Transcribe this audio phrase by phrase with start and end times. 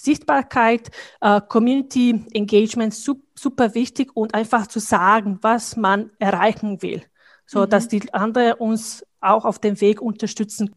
[0.00, 7.02] Sichtbarkeit, äh, Community Engagement super, super wichtig und einfach zu sagen, was man erreichen will,
[7.44, 7.70] so mhm.
[7.70, 10.74] dass die anderen uns auch auf dem Weg unterstützen.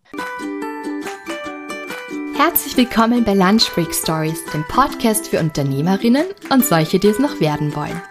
[2.35, 7.39] Herzlich willkommen bei Lunch Break Stories, dem Podcast für Unternehmerinnen und solche, die es noch
[7.39, 8.01] werden wollen.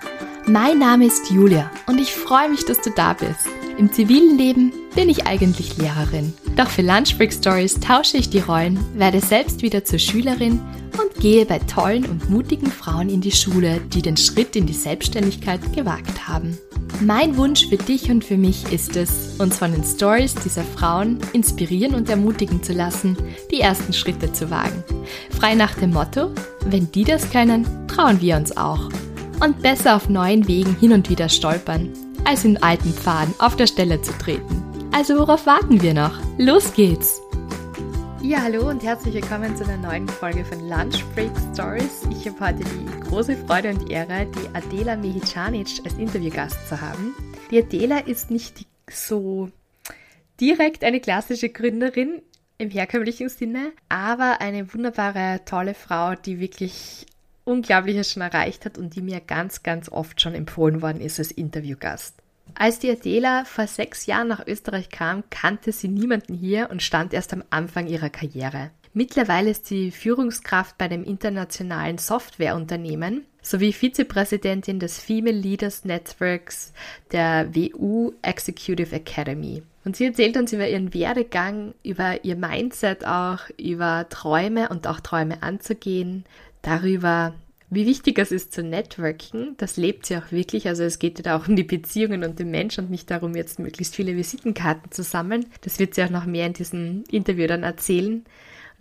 [0.46, 3.48] Mein Name ist Julia und ich freue mich, dass du da bist.
[3.76, 6.32] Im zivilen Leben bin ich eigentlich Lehrerin.
[6.56, 10.60] Doch für Lunch Break Stories tausche ich die Rollen, werde selbst wieder zur Schülerin
[11.22, 15.60] gehe bei tollen und mutigen Frauen in die Schule, die den Schritt in die Selbstständigkeit
[15.72, 16.58] gewagt haben.
[17.00, 21.18] Mein Wunsch für dich und für mich ist es, uns von den Stories dieser Frauen
[21.32, 23.16] inspirieren und ermutigen zu lassen,
[23.52, 24.82] die ersten Schritte zu wagen.
[25.30, 26.32] Frei nach dem Motto,
[26.66, 28.88] wenn die das können, trauen wir uns auch.
[29.40, 31.88] Und besser auf neuen Wegen hin und wieder stolpern,
[32.24, 34.62] als in alten Pfaden auf der Stelle zu treten.
[34.90, 36.18] Also worauf warten wir noch?
[36.36, 37.22] Los geht's!
[38.24, 42.06] Ja, hallo und herzlich willkommen zu einer neuen Folge von Lunch Break Stories.
[42.08, 47.16] Ich habe heute die große Freude und Ehre, die Adela Mehicanic als Interviewgast zu haben.
[47.50, 49.50] Die Adela ist nicht so
[50.40, 52.22] direkt eine klassische Gründerin
[52.58, 57.06] im herkömmlichen Sinne, aber eine wunderbare, tolle Frau, die wirklich
[57.42, 61.32] Unglaubliches schon erreicht hat und die mir ganz, ganz oft schon empfohlen worden ist als
[61.32, 62.22] Interviewgast.
[62.54, 67.12] Als die Adela vor sechs Jahren nach Österreich kam, kannte sie niemanden hier und stand
[67.12, 68.70] erst am Anfang ihrer Karriere.
[68.94, 76.72] Mittlerweile ist sie Führungskraft bei dem internationalen Softwareunternehmen sowie Vizepräsidentin des Female Leaders Networks
[77.10, 79.62] der WU Executive Academy.
[79.84, 85.00] Und sie erzählt uns über ihren Werdegang, über ihr Mindset auch, über Träume und auch
[85.00, 86.24] Träume anzugehen,
[86.62, 87.34] darüber,
[87.74, 90.68] wie wichtig es ist zu networken, das lebt sie auch wirklich.
[90.68, 93.58] Also es geht ja auch um die Beziehungen und den Menschen und nicht darum, jetzt
[93.58, 95.46] möglichst viele Visitenkarten zu sammeln.
[95.62, 98.24] Das wird sie auch noch mehr in diesem Interview dann erzählen.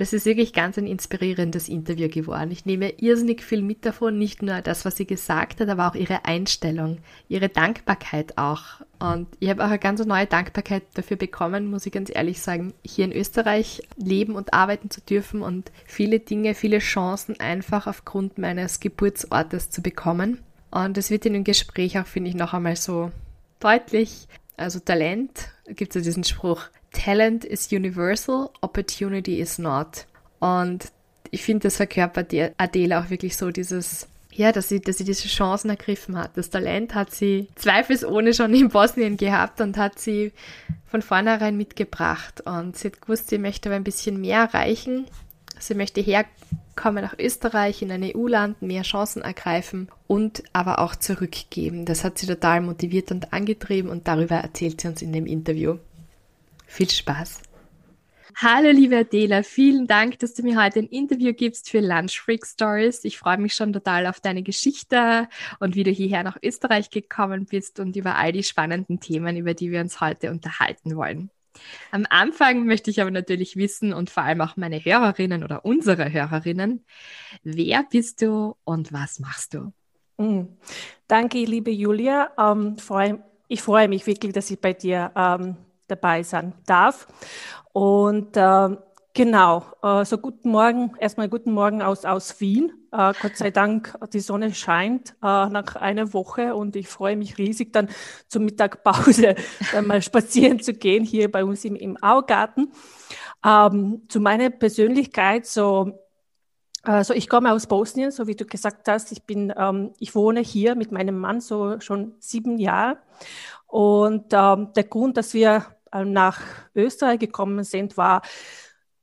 [0.02, 2.50] Das ist wirklich ganz ein inspirierendes Interview geworden.
[2.50, 5.94] Ich nehme irrsinnig viel mit davon, nicht nur das, was sie gesagt hat, aber auch
[5.94, 6.98] ihre Einstellung,
[7.30, 8.64] ihre Dankbarkeit auch.
[8.98, 12.74] Und ich habe auch eine ganz neue Dankbarkeit dafür bekommen, muss ich ganz ehrlich sagen,
[12.84, 18.40] hier in Österreich leben und arbeiten zu dürfen und viele Dinge, viele Chancen einfach aufgrund
[18.40, 20.40] meines Geburtsortes zu bekommen.
[20.72, 23.12] Und es wird in dem Gespräch auch, finde ich, noch einmal so
[23.60, 24.28] deutlich.
[24.58, 30.06] Also Talent, gibt es ja diesen Spruch, Talent is universal, opportunity is not.
[30.40, 30.92] Und
[31.32, 35.04] ich finde, das verkörpert die Adele auch wirklich so dieses, ja, dass sie, dass sie
[35.04, 36.32] diese Chancen ergriffen hat.
[36.36, 40.34] Das Talent hat sie zweifelsohne schon in Bosnien gehabt und hat sie
[40.88, 42.42] von vornherein mitgebracht.
[42.42, 45.06] Und sie hat gewusst, sie möchte aber ein bisschen mehr erreichen.
[45.60, 51.86] Sie möchte herkommen nach Österreich, in ein EU-Land, mehr Chancen ergreifen und aber auch zurückgeben.
[51.86, 55.78] Das hat sie total motiviert und angetrieben und darüber erzählt sie uns in dem Interview.
[56.72, 57.42] Viel Spaß!
[58.38, 62.48] Hallo liebe Adela, vielen Dank, dass du mir heute ein Interview gibst für Lunch Freak
[62.48, 63.04] Stories.
[63.04, 65.28] Ich freue mich schon total auf deine Geschichte
[65.60, 69.54] und wie du hierher nach Österreich gekommen bist und über all die spannenden Themen, über
[69.54, 71.30] die wir uns heute unterhalten wollen.
[71.92, 76.14] Am Anfang möchte ich aber natürlich wissen und vor allem auch meine Hörerinnen oder unsere
[76.14, 76.86] Hörerinnen,
[77.44, 79.74] wer bist du und was machst du?
[80.18, 80.48] Mm.
[81.06, 82.32] Danke, liebe Julia.
[82.40, 83.18] Ähm, freu,
[83.50, 85.58] ich freue mich wirklich, dass ich bei dir ähm,
[85.92, 87.08] dabei sein darf.
[87.74, 88.70] Und äh,
[89.14, 92.72] genau, äh, so guten Morgen, erstmal guten Morgen aus, aus Wien.
[92.92, 97.38] Äh, Gott sei Dank, die Sonne scheint äh, nach einer Woche und ich freue mich
[97.38, 97.90] riesig, dann
[98.28, 99.36] zur Mittagpause
[99.72, 102.72] dann mal spazieren zu gehen hier bei uns im, im Augarten.
[103.46, 106.00] Ähm, zu meiner Persönlichkeit, so
[106.84, 109.12] also ich komme aus Bosnien, so wie du gesagt hast.
[109.12, 112.98] Ich bin, ähm, ich wohne hier mit meinem Mann so schon sieben Jahre.
[113.68, 116.42] Und ähm, der Grund, dass wir äh, nach
[116.76, 118.22] Österreich gekommen sind, war,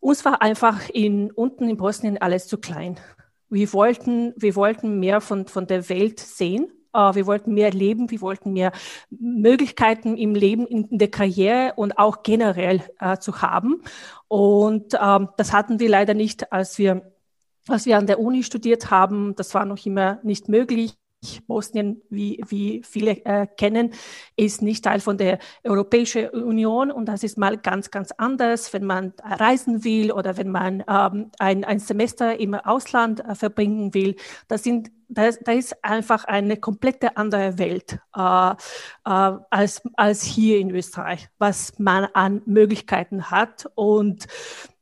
[0.00, 2.98] uns war einfach in, unten in Bosnien alles zu klein.
[3.50, 6.70] Wir wollten, wir wollten mehr von, von der Welt sehen.
[6.96, 8.72] Uh, wir wollten mehr leben, wir wollten mehr
[9.10, 13.82] Möglichkeiten im Leben, in, der Karriere und auch generell uh, zu haben.
[14.26, 17.12] Und uh, das hatten wir leider nicht, als wir,
[17.68, 19.34] als wir an der Uni studiert haben.
[19.36, 20.96] Das war noch immer nicht möglich.
[21.46, 23.92] Bosnien, wie, wie viele äh, kennen,
[24.36, 28.84] ist nicht Teil von der Europäischen Union und das ist mal ganz, ganz anders, wenn
[28.84, 34.14] man reisen will oder wenn man ähm, ein, ein Semester im Ausland äh, verbringen will.
[34.46, 38.54] Das sind da, ist einfach eine komplette andere Welt äh, äh,
[39.04, 43.70] als, als hier in Österreich, was man an Möglichkeiten hat.
[43.74, 44.26] Und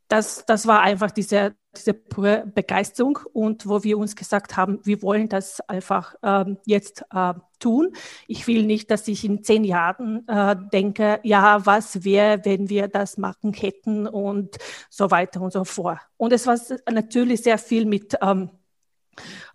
[0.08, 5.02] das, das war einfach diese, diese pure Begeisterung und wo wir uns gesagt haben, wir
[5.02, 7.92] wollen das einfach ähm, jetzt äh, tun.
[8.28, 12.88] Ich will nicht, dass ich in zehn Jahren äh, denke, ja, was wäre, wenn wir
[12.88, 14.56] das machen hätten und
[14.90, 15.98] so weiter und so fort.
[16.16, 16.58] Und es war
[16.90, 18.50] natürlich sehr viel mit ähm,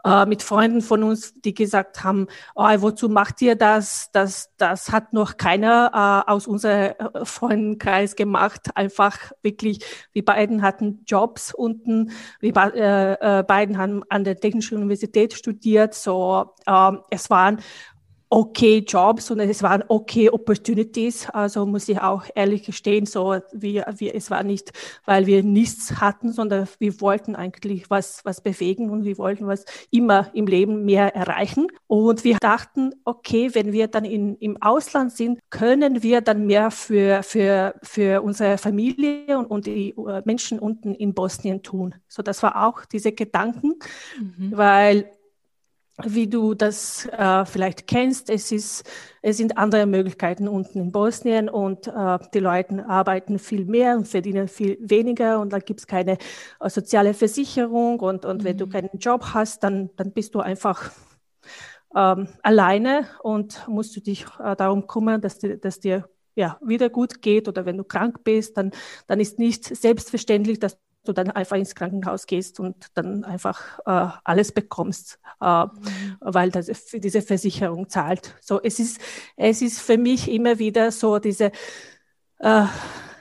[0.03, 4.09] äh, mit Freunden von uns, die gesagt haben, oh, wozu macht ihr das?
[4.11, 8.69] Das, das hat noch keiner äh, aus unserem äh, Freundenkreis gemacht.
[8.75, 9.79] Einfach wirklich,
[10.13, 15.93] wir beiden hatten Jobs unten, wir äh, äh, beiden haben an der Technischen Universität studiert.
[15.93, 17.59] So, äh, es waren
[18.31, 21.29] okay Jobs und es waren okay Opportunities.
[21.29, 24.71] Also muss ich auch ehrlich gestehen, so wie, wie es war nicht,
[25.05, 29.65] weil wir nichts hatten, sondern wir wollten eigentlich was, was bewegen und wir wollten was
[29.91, 31.67] immer im Leben mehr erreichen.
[31.87, 36.71] Und wir dachten, okay, wenn wir dann in, im Ausland sind, können wir dann mehr
[36.71, 41.95] für, für, für unsere Familie und, und die äh, Menschen unten in Bosnien tun.
[42.07, 43.75] So, das war auch diese Gedanken,
[44.17, 44.53] mhm.
[44.55, 45.11] weil
[46.03, 48.89] wie du das äh, vielleicht kennst, es, ist,
[49.21, 54.07] es sind andere Möglichkeiten unten in Bosnien und äh, die Leute arbeiten viel mehr und
[54.07, 56.17] verdienen viel weniger und da gibt es keine
[56.59, 58.43] äh, soziale Versicherung und, und mhm.
[58.45, 58.71] wenn du mhm.
[58.71, 60.91] keinen Job hast, dann, dann bist du einfach
[61.95, 66.89] ähm, alleine und musst du dich äh, darum kümmern, dass, die, dass dir ja, wieder
[66.89, 68.71] gut geht oder wenn du krank bist, dann,
[69.07, 74.12] dann ist nicht selbstverständlich, dass du dann einfach ins Krankenhaus gehst und dann einfach äh,
[74.24, 76.18] alles bekommst, äh, mhm.
[76.19, 78.36] weil das diese Versicherung zahlt.
[78.42, 79.00] So, es ist,
[79.36, 81.51] es ist für mich immer wieder so diese,
[82.39, 82.65] äh,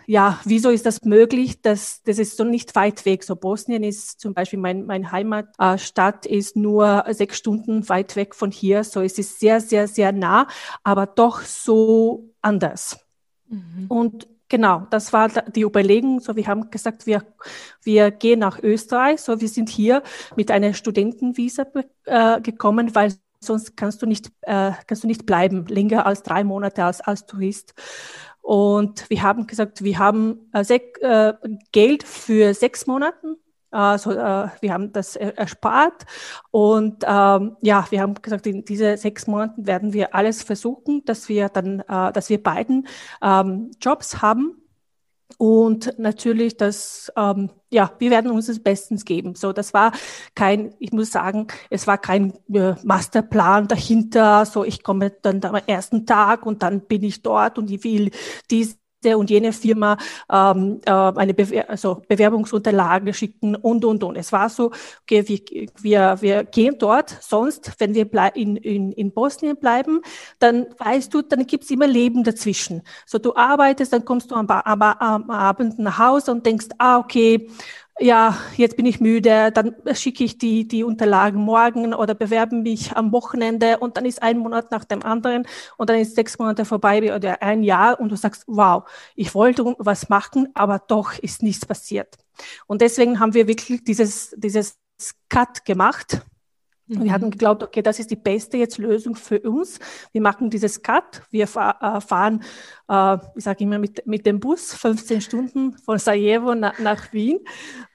[0.06, 1.62] ja, wieso ist das möglich?
[1.62, 3.23] Das, das ist so nicht weit weg.
[3.23, 8.50] So Bosnien ist zum Beispiel mein, mein Heimatstadt ist nur sechs Stunden weit weg von
[8.50, 8.82] hier.
[8.82, 10.49] So es ist sehr, sehr, sehr nah,
[10.82, 12.99] aber doch so anders.
[13.47, 13.87] Mhm.
[13.88, 16.19] Und Genau, das war die Überlegung.
[16.19, 17.23] So, wir haben gesagt, wir,
[17.85, 19.20] wir gehen nach Österreich.
[19.20, 20.02] So, wir sind hier
[20.35, 21.67] mit einer Studentenvisa
[22.05, 26.43] äh, gekommen, weil sonst kannst du nicht, äh, kannst du nicht bleiben, länger als drei
[26.43, 27.75] Monate als, als Tourist.
[28.43, 30.62] Und wir haben gesagt, wir haben äh,
[31.00, 31.35] äh
[31.70, 33.37] Geld für sechs Monate
[33.70, 36.05] also wir haben das erspart
[36.50, 41.28] und ähm, ja, wir haben gesagt, in diese sechs Monaten werden wir alles versuchen, dass
[41.28, 42.88] wir dann, äh, dass wir beiden
[43.22, 44.61] ähm, Jobs haben
[45.38, 49.34] und natürlich, das, ähm, ja, wir werden uns das Bestens geben.
[49.34, 49.93] So, das war
[50.34, 54.44] kein, ich muss sagen, es war kein äh, Masterplan dahinter.
[54.44, 58.11] So, ich komme dann am ersten Tag und dann bin ich dort und ich will
[58.50, 59.97] dies und jene Firma
[60.31, 64.17] ähm, äh, eine Bewer also Bewerbungsunterlagen schicken und, und, und.
[64.17, 69.12] Es war so, okay, wir, wir, wir gehen dort, sonst, wenn wir in, in, in
[69.12, 70.00] Bosnien bleiben,
[70.38, 72.82] dann weißt du, dann gibt's immer Leben dazwischen.
[73.06, 76.99] So, du arbeitest, dann kommst du am, am, am Abend nach Hause und denkst, ah,
[76.99, 77.49] okay,
[78.00, 82.97] ja, jetzt bin ich müde, dann schicke ich die, die Unterlagen morgen oder bewerbe mich
[82.97, 86.64] am Wochenende und dann ist ein Monat nach dem anderen und dann ist sechs Monate
[86.64, 91.43] vorbei oder ein Jahr und du sagst, wow, ich wollte was machen, aber doch ist
[91.43, 92.17] nichts passiert.
[92.67, 94.79] Und deswegen haben wir wirklich dieses, dieses
[95.29, 96.23] Cut gemacht
[96.90, 97.04] Mhm.
[97.04, 97.31] Wir hatten mhm.
[97.31, 99.78] geglaubt, okay, das ist die beste jetzt Lösung für uns.
[100.12, 101.22] Wir machen dieses Cut.
[101.31, 102.42] Wir äh, fahren,
[102.88, 107.40] äh, ich sage immer, mit, mit dem Bus 15 Stunden von Sarajevo nach, nach Wien.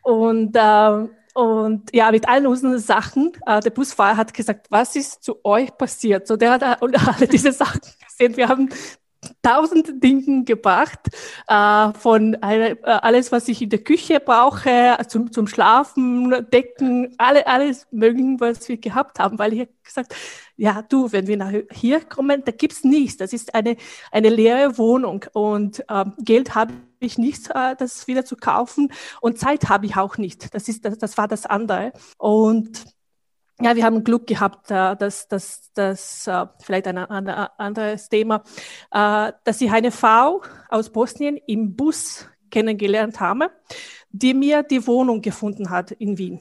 [0.01, 3.33] Und, äh, und ja, mit allen unseren Sachen.
[3.45, 6.27] Äh, der Busfahrer hat gesagt, was ist zu euch passiert?
[6.27, 8.37] So, der hat alle diese Sachen gesehen.
[8.37, 8.69] Wir haben
[9.41, 10.99] tausend Dingen gebracht,
[11.47, 17.47] äh, von äh, alles, was ich in der Küche brauche, zum, zum Schlafen, Decken, alle,
[17.47, 20.15] alles mögliche, was wir gehabt haben, weil ich gesagt,
[20.57, 23.17] ja, du, wenn wir nach hier kommen, da gibt's nichts.
[23.17, 23.77] Das ist eine,
[24.11, 28.91] eine leere Wohnung und ähm, Geld habe ich nicht, äh, das wieder zu kaufen
[29.21, 30.53] und Zeit habe ich auch nicht.
[30.53, 31.91] Das ist, das, das war das andere.
[32.17, 32.94] Und
[33.61, 38.43] ja, wir haben Glück gehabt, äh, dass das dass, äh, vielleicht ein, anderes Thema,
[38.91, 43.51] äh, dass ich eine Frau aus Bosnien im Bus kennengelernt habe,
[44.09, 46.39] die mir die Wohnung gefunden hat in Wien.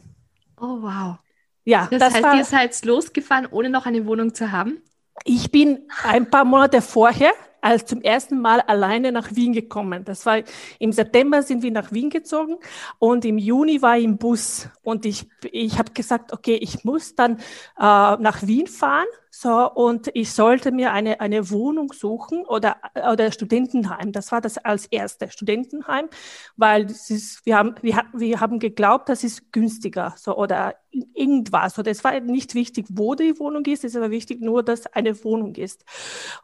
[0.61, 1.17] Oh wow.
[1.65, 4.83] Ja, das, das heißt, war, ihr seid losgefahren, ohne noch eine Wohnung zu haben?
[5.25, 7.33] Ich bin ein paar Monate vorher
[7.65, 10.05] als zum ersten Mal alleine nach Wien gekommen.
[10.05, 10.43] Das war
[10.79, 12.57] im September sind wir nach Wien gezogen
[12.99, 17.15] und im Juni war ich im Bus und ich ich habe gesagt, okay, ich muss
[17.15, 17.41] dann äh,
[17.79, 22.77] nach Wien fahren, so und ich sollte mir eine eine Wohnung suchen oder
[23.11, 24.13] oder Studentenheim.
[24.13, 26.09] Das war das als erste Studentenheim,
[26.57, 30.75] weil das ist, wir haben wir, wir haben geglaubt, das ist günstiger, so oder
[31.15, 31.75] irgendwas.
[31.77, 34.87] So, das war nicht wichtig, wo die Wohnung ist, es ist aber wichtig nur, dass
[34.87, 35.85] eine Wohnung ist.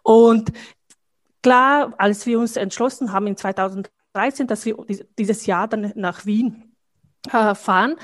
[0.03, 0.51] Und
[1.43, 4.77] Klar, als wir uns entschlossen haben in 2018, 13, dass wir
[5.19, 6.75] dieses Jahr dann nach Wien
[7.33, 7.97] äh, fahren.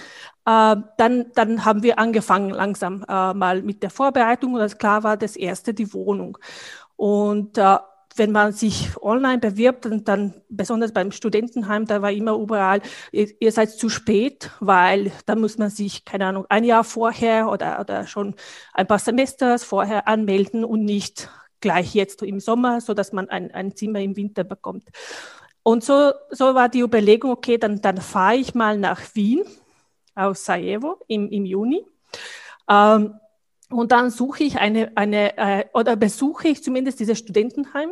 [0.45, 5.03] Äh, dann, dann haben wir angefangen langsam äh, mal mit der Vorbereitung und als klar
[5.03, 6.39] war das erste die Wohnung.
[6.97, 7.79] Und äh,
[8.19, 12.81] wenn man sich online bewirbt, und dann besonders beim Studentenheim, da war immer überall,
[13.13, 17.51] ihr, ihr, seid zu spät, weil da muss man sich, keine Ahnung, ein Jahr vorher
[17.51, 18.35] oder, oder schon
[18.73, 21.29] ein paar Semesters vorher anmelden und nicht
[21.61, 24.89] gleich jetzt im Sommer, so dass man ein, ein Zimmer im Winter bekommt.
[25.63, 29.43] Und so, so war die Überlegung, okay, dann, dann fahre ich mal nach Wien
[30.15, 31.85] aus Sarajevo im, im Juni.
[32.69, 33.15] Ähm,
[33.71, 37.91] und dann suche ich eine, eine äh, oder besuche ich zumindest dieses Studentenheim,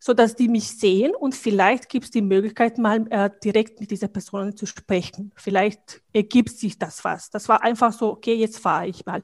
[0.00, 3.90] so dass die mich sehen und vielleicht gibt es die Möglichkeit, mal äh, direkt mit
[3.90, 5.32] dieser Person zu sprechen.
[5.36, 7.30] Vielleicht ergibt sich das was.
[7.30, 9.22] Das war einfach so, okay, jetzt fahre ich mal.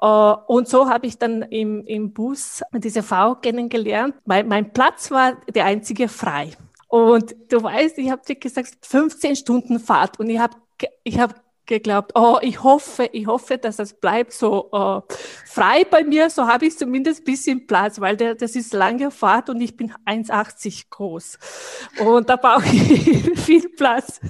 [0.00, 4.14] Uh, und so habe ich dann im, im Bus diese Frau kennengelernt.
[4.24, 6.50] Mein, mein Platz war der einzige frei.
[6.88, 10.18] Und du weißt, ich habe dir gesagt, 15 Stunden Fahrt.
[10.18, 10.56] Und ich habe
[11.04, 15.02] ich hab geglaubt, oh, ich hoffe, ich hoffe, dass das bleibt so uh,
[15.46, 19.10] frei bei mir, so habe ich zumindest ein bisschen Platz, weil der, das ist lange
[19.10, 21.38] Fahrt und ich bin 1,80 groß.
[22.00, 24.20] Und da brauche ich viel Platz.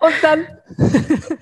[0.00, 0.46] Und dann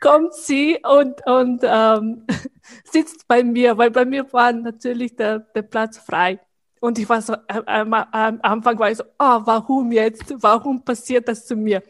[0.00, 2.26] kommt sie und, und ähm,
[2.84, 6.40] sitzt bei mir, weil bei mir war natürlich der, der Platz frei.
[6.80, 10.34] Und ich war so, äh, am, am Anfang war ich so, oh, warum jetzt?
[10.38, 11.82] Warum passiert das zu mir?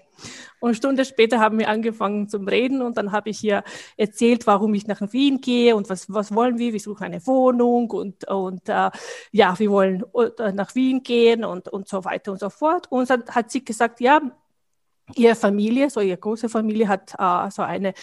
[0.61, 3.65] Und eine Stunde später haben wir angefangen zum Reden und dann habe ich ihr
[3.97, 6.73] erzählt, warum ich nach Wien gehe und was, was wollen wir.
[6.73, 8.91] Wir suchen eine Wohnung und, und äh,
[9.33, 10.05] ja, wir wollen
[10.39, 12.87] äh, nach Wien gehen und, und so weiter und so fort.
[12.91, 14.21] Und dann hat sie gesagt, ja,
[15.15, 17.95] ihre Familie, so ihre große Familie hat äh, so eine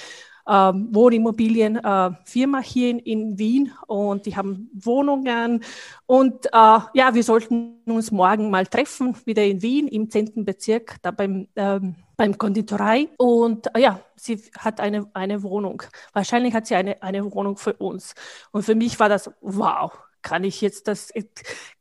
[0.47, 5.63] ähm, Wohnimmobilienfirma äh, hier in, in, Wien und die haben Wohnungen.
[6.05, 6.49] Und äh,
[6.93, 10.45] ja, wir sollten uns morgen mal treffen, wieder in Wien im 10.
[10.45, 13.09] Bezirk, da beim, ähm, beim Konditorei.
[13.17, 15.83] Und äh, ja, sie hat eine, eine Wohnung.
[16.13, 18.15] Wahrscheinlich hat sie eine, eine Wohnung für uns.
[18.51, 21.11] Und für mich war das, wow, kann ich jetzt das,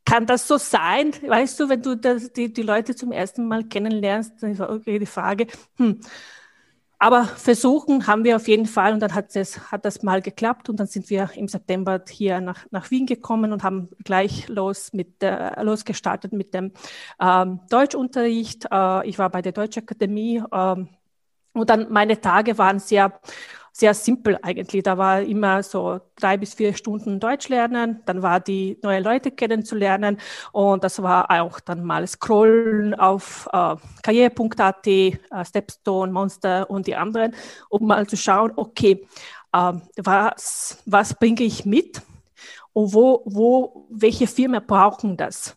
[0.05, 1.13] kann das so sein?
[1.25, 4.99] Weißt du, wenn du das, die, die Leute zum ersten Mal kennenlernst, dann ist okay,
[4.99, 5.47] die Frage,
[5.77, 5.99] hm,
[6.99, 10.69] aber versuchen haben wir auf jeden Fall und dann hat, es, hat das mal geklappt
[10.69, 14.93] und dann sind wir im September hier nach, nach Wien gekommen und haben gleich los
[14.93, 16.71] mit, äh, losgestartet mit dem
[17.19, 18.65] ähm, Deutschunterricht.
[18.71, 20.89] Äh, ich war bei der Deutschen Akademie ähm,
[21.53, 23.19] und dann meine Tage waren sehr
[23.77, 24.83] sehr simpel eigentlich.
[24.83, 29.31] Da war immer so drei bis vier Stunden Deutsch lernen, dann war die neue Leute
[29.31, 30.17] kennenzulernen
[30.51, 36.95] und das war auch dann mal Scrollen auf äh, karriere.at, äh, Stepstone, Monster und die
[36.95, 37.35] anderen,
[37.69, 39.05] um mal zu schauen, okay,
[39.53, 42.01] äh, was, was bringe ich mit
[42.73, 45.56] und wo, wo, welche Firmen brauchen das?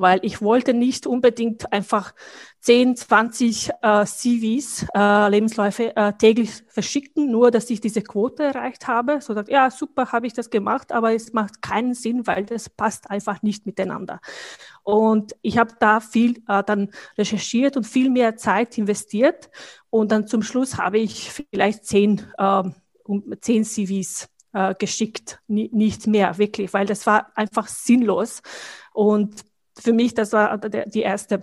[0.00, 2.14] Weil ich wollte nicht unbedingt einfach
[2.60, 8.88] 10, 20 äh, CVs, äh, Lebensläufe äh, täglich verschicken, nur dass ich diese Quote erreicht
[8.88, 9.20] habe.
[9.20, 12.70] So dass, ja, super, habe ich das gemacht, aber es macht keinen Sinn, weil das
[12.70, 14.20] passt einfach nicht miteinander.
[14.82, 19.50] Und ich habe da viel äh, dann recherchiert und viel mehr Zeit investiert.
[19.90, 22.62] Und dann zum Schluss habe ich vielleicht zehn, äh,
[23.40, 28.42] zehn CVs äh, geschickt, nicht mehr wirklich, weil das war einfach sinnlos.
[28.92, 29.44] Und
[29.80, 31.40] für mich, das war die erste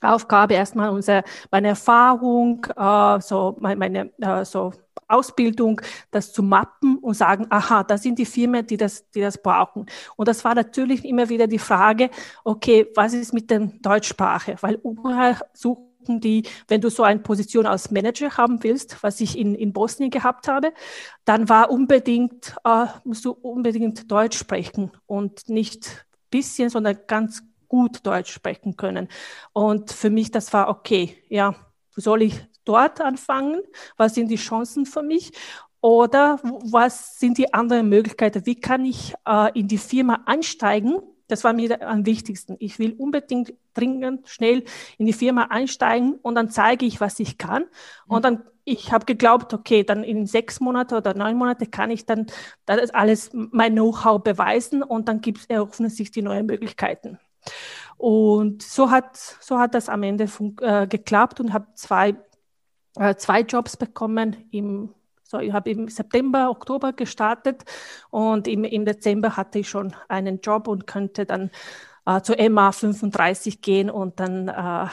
[0.00, 4.72] Aufgabe, erstmal unsere, meine Erfahrung, äh, so meine, äh, so
[5.08, 9.42] Ausbildung, das zu mappen und sagen, aha, das sind die Firmen, die das, die das
[9.42, 9.86] brauchen.
[10.16, 12.10] Und das war natürlich immer wieder die Frage,
[12.44, 14.56] okay, was ist mit der Deutschsprache?
[14.60, 19.38] Weil überall suchen die, wenn du so eine Position als Manager haben willst, was ich
[19.38, 20.72] in, in Bosnien gehabt habe,
[21.24, 28.04] dann war unbedingt, äh, musst du unbedingt Deutsch sprechen und nicht bisschen, sondern ganz gut
[28.06, 29.08] Deutsch sprechen können.
[29.52, 31.22] Und für mich, das war okay.
[31.28, 31.54] Ja,
[31.94, 33.62] soll ich dort anfangen?
[33.96, 35.32] Was sind die Chancen für mich?
[35.80, 38.44] Oder was sind die anderen Möglichkeiten?
[38.46, 41.00] Wie kann ich äh, in die Firma einsteigen?
[41.28, 42.56] Das war mir am wichtigsten.
[42.58, 44.64] Ich will unbedingt dringend schnell
[44.96, 47.66] in die Firma einsteigen und dann zeige ich, was ich kann.
[48.06, 52.06] Und dann, ich habe geglaubt, okay, dann in sechs Monate oder neun Monate kann ich
[52.06, 52.26] dann
[52.64, 57.18] das alles mein Know-how beweisen und dann gibt es eröffnen sich die neuen Möglichkeiten.
[57.96, 60.28] Und so hat, so hat das am Ende
[60.60, 62.14] äh, geklappt und habe zwei,
[62.96, 64.48] äh, zwei Jobs bekommen.
[64.50, 67.64] Im, so, ich habe im September, Oktober gestartet
[68.10, 71.50] und im, im Dezember hatte ich schon einen Job und könnte dann
[72.06, 74.86] äh, zu MA 35 gehen und dann äh,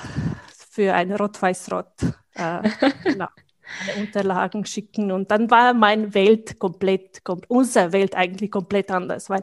[0.70, 1.88] für ein Rot-Weiß-Rot.
[2.34, 2.70] Äh,
[3.04, 3.28] genau.
[3.98, 9.42] Unterlagen schicken und dann war meine Welt komplett, unsere Welt eigentlich komplett anders, weil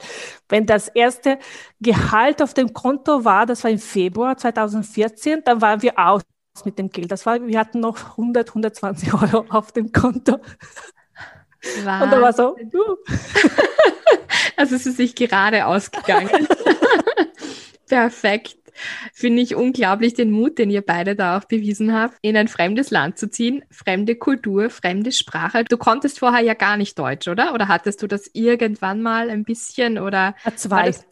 [0.48, 1.38] wenn das erste
[1.80, 6.22] Gehalt auf dem Konto war, das war im Februar 2014, dann waren wir aus
[6.64, 7.10] mit dem Geld.
[7.10, 10.38] Das war, wir hatten noch 100, 120 Euro auf dem Konto.
[11.84, 12.02] Wahnsinn.
[12.02, 12.56] Und da war so.
[12.56, 12.96] Uh.
[14.56, 16.46] also es ist sich gerade ausgegangen.
[17.88, 18.61] Perfekt.
[19.12, 22.90] Finde ich unglaublich den Mut, den ihr beide da auch bewiesen habt, in ein fremdes
[22.90, 25.64] Land zu ziehen, fremde Kultur, fremde Sprache.
[25.64, 27.54] Du konntest vorher ja gar nicht Deutsch, oder?
[27.54, 30.34] Oder hattest du das irgendwann mal ein bisschen oder?
[30.44, 31.02] A2.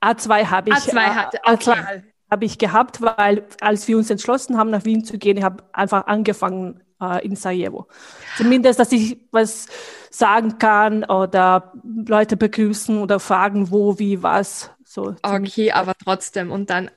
[0.00, 0.76] A2 habe ich.
[0.76, 1.70] A2 hatte, okay.
[1.70, 5.42] A2 habe ich gehabt, weil als wir uns entschlossen haben, nach Wien zu gehen, ich
[5.42, 7.88] habe einfach angefangen äh, in Sarajevo.
[8.36, 9.66] Zumindest, dass ich was
[10.10, 14.70] sagen kann oder Leute begrüßen oder fragen, wo, wie, was.
[14.92, 16.90] So, okay, aber trotzdem und dann,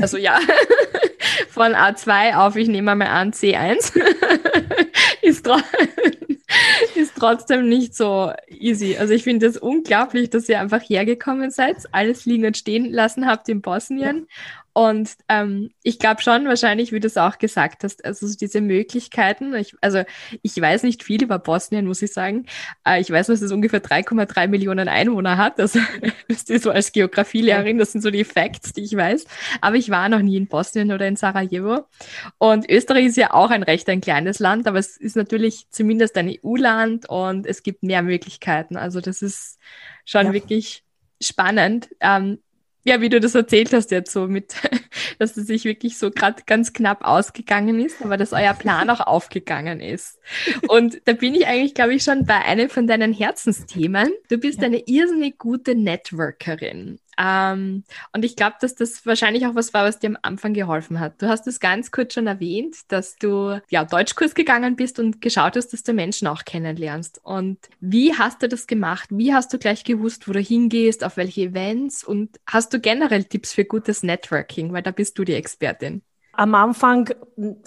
[0.00, 0.40] also ja,
[1.48, 3.96] von A2 auf, ich nehme mal an, C1
[5.22, 5.54] ist, tro
[6.96, 8.96] ist trotzdem nicht so easy.
[8.96, 12.90] Also ich finde es das unglaublich, dass ihr einfach hergekommen seid, alles liegen und stehen
[12.90, 14.57] lassen habt in Bosnien ja.
[14.72, 19.54] Und ähm, ich glaube schon, wahrscheinlich, wie du es auch gesagt hast, also diese Möglichkeiten,
[19.54, 20.04] ich, also
[20.42, 22.46] ich weiß nicht viel über Bosnien, muss ich sagen.
[22.86, 25.58] Äh, ich weiß, dass es ungefähr 3,3 Millionen Einwohner hat.
[25.58, 25.80] Also
[26.28, 29.26] bist du so als Geografielehrerin, das sind so die Facts, die ich weiß.
[29.60, 31.86] Aber ich war noch nie in Bosnien oder in Sarajevo.
[32.38, 36.16] Und Österreich ist ja auch ein recht ein kleines Land, aber es ist natürlich zumindest
[36.16, 38.76] ein EU-Land und es gibt mehr Möglichkeiten.
[38.76, 39.58] Also das ist
[40.04, 40.32] schon ja.
[40.32, 40.84] wirklich
[41.20, 41.88] spannend.
[42.00, 42.38] Ähm,
[42.84, 44.54] ja, wie du das erzählt hast jetzt so mit,
[45.18, 49.00] dass es sich wirklich so gerade ganz knapp ausgegangen ist, aber dass euer Plan auch
[49.00, 50.18] aufgegangen ist.
[50.68, 54.10] Und da bin ich eigentlich, glaube ich, schon bei einem von deinen Herzensthemen.
[54.30, 54.66] Du bist ja.
[54.66, 56.98] eine irrsinnig gute Networkerin.
[57.18, 57.82] Ähm,
[58.12, 61.20] und ich glaube, dass das wahrscheinlich auch was war, was dir am Anfang geholfen hat.
[61.20, 65.56] Du hast es ganz kurz schon erwähnt, dass du ja Deutschkurs gegangen bist und geschaut
[65.56, 67.20] hast, dass du Menschen auch kennenlernst.
[67.24, 69.08] Und wie hast du das gemacht?
[69.10, 72.04] Wie hast du gleich gewusst, wo du hingehst, auf welche Events?
[72.04, 74.72] Und hast du generell Tipps für gutes Networking?
[74.72, 76.02] Weil da bist du die Expertin.
[76.32, 77.10] Am Anfang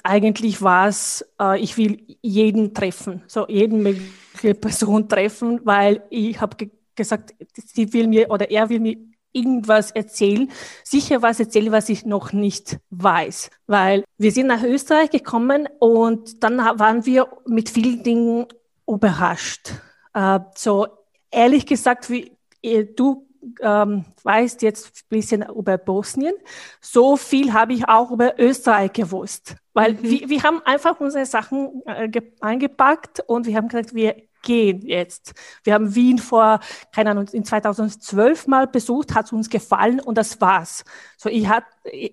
[0.01, 6.39] eigentlich war es, äh, ich will jeden treffen, so jeden mögliche Person treffen, weil ich
[6.39, 8.97] habe ge gesagt, sie will mir oder er will mir
[9.33, 10.51] irgendwas erzählen,
[10.83, 13.49] sicher was erzählen, was ich noch nicht weiß.
[13.67, 18.45] Weil wir sind nach Österreich gekommen und dann waren wir mit vielen Dingen
[18.87, 19.71] überrascht.
[20.13, 20.87] Äh, so
[21.29, 23.27] ehrlich gesagt, wie äh, du
[23.61, 26.33] ähm, weißt jetzt ein bisschen über Bosnien,
[26.79, 29.55] so viel habe ich auch über Österreich gewusst.
[29.73, 30.03] Weil mhm.
[30.03, 35.33] wir, wir haben einfach unsere Sachen äh, eingepackt und wir haben gesagt, wir gehen jetzt.
[35.63, 36.59] Wir haben Wien vor,
[36.93, 40.83] keine Ahnung, in 2012 mal besucht, hat uns gefallen und das war's.
[41.17, 41.63] So, ich hat,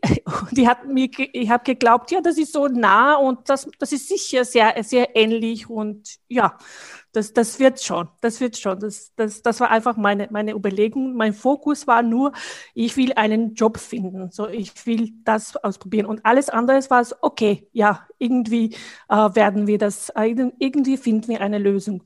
[0.51, 4.09] die hat mir, ich habe geglaubt, ja, das ist so nah und das, das ist
[4.09, 6.57] sicher sehr, sehr ähnlich und ja,
[7.13, 8.79] das, das wird schon, das wird schon.
[8.81, 11.15] Das, das, das war einfach meine, meine Überlegung.
[11.15, 12.33] Mein Fokus war nur,
[12.75, 14.31] ich will einen Job finden.
[14.31, 16.07] So, ich will das ausprobieren.
[16.07, 18.75] Und alles andere war es, okay, ja, irgendwie
[19.09, 22.03] äh, werden wir das, äh, irgendwie finden wir eine Lösung.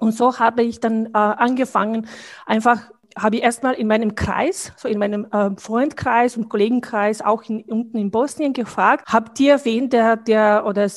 [0.00, 2.06] Und so habe ich dann äh, angefangen,
[2.46, 7.42] einfach habe ich erstmal in meinem Kreis, so in meinem äh, Freundkreis und Kollegenkreis, auch
[7.42, 10.88] in, unten in Bosnien gefragt, habt ihr wen, der, der oder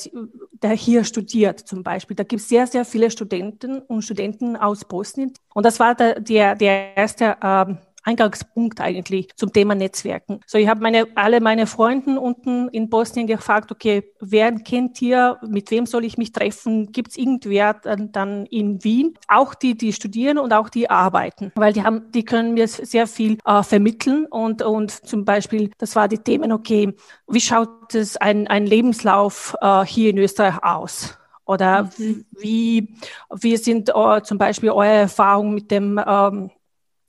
[0.52, 2.16] der hier studiert zum Beispiel?
[2.16, 5.32] Da gibt es sehr, sehr viele Studenten und Studenten aus Bosnien.
[5.54, 10.40] Und das war der, der, der erste ähm, Eingangspunkt eigentlich zum Thema Netzwerken.
[10.46, 15.38] So, ich habe meine, alle meine Freunde unten in Bosnien gefragt, okay, wer kennt ihr,
[15.46, 16.92] mit wem soll ich mich treffen?
[16.92, 19.14] Gibt es irgendwer dann, dann, in Wien?
[19.28, 23.06] Auch die, die studieren und auch die arbeiten, weil die haben, die können mir sehr
[23.06, 26.94] viel äh, vermitteln und, und zum Beispiel, das war die Themen, okay,
[27.26, 31.18] wie schaut es ein, ein Lebenslauf äh, hier in Österreich aus?
[31.46, 32.24] Oder mhm.
[32.38, 32.96] wie,
[33.30, 36.50] wie sind uh, zum Beispiel eure Erfahrungen mit dem ähm,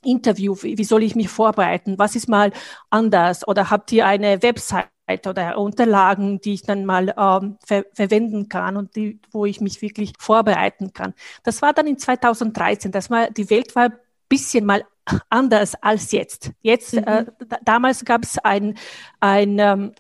[0.06, 1.98] Interview, wie soll ich mich vorbereiten?
[1.98, 2.52] Was ist mal
[2.90, 3.48] anders?
[3.48, 4.88] Oder habt ihr eine Website
[5.28, 9.82] oder Unterlagen, die ich dann mal ähm, ver verwenden kann und die, wo ich mich
[9.82, 11.14] wirklich vorbereiten kann?
[11.44, 12.92] Das war dann in 2013.
[12.92, 14.86] Das war, die Welt war ein bisschen mal
[15.30, 16.52] anders als jetzt.
[16.62, 17.04] Jetzt, mhm.
[17.06, 17.26] äh,
[17.64, 18.78] damals gab es ein,
[19.20, 19.94] ein, ähm,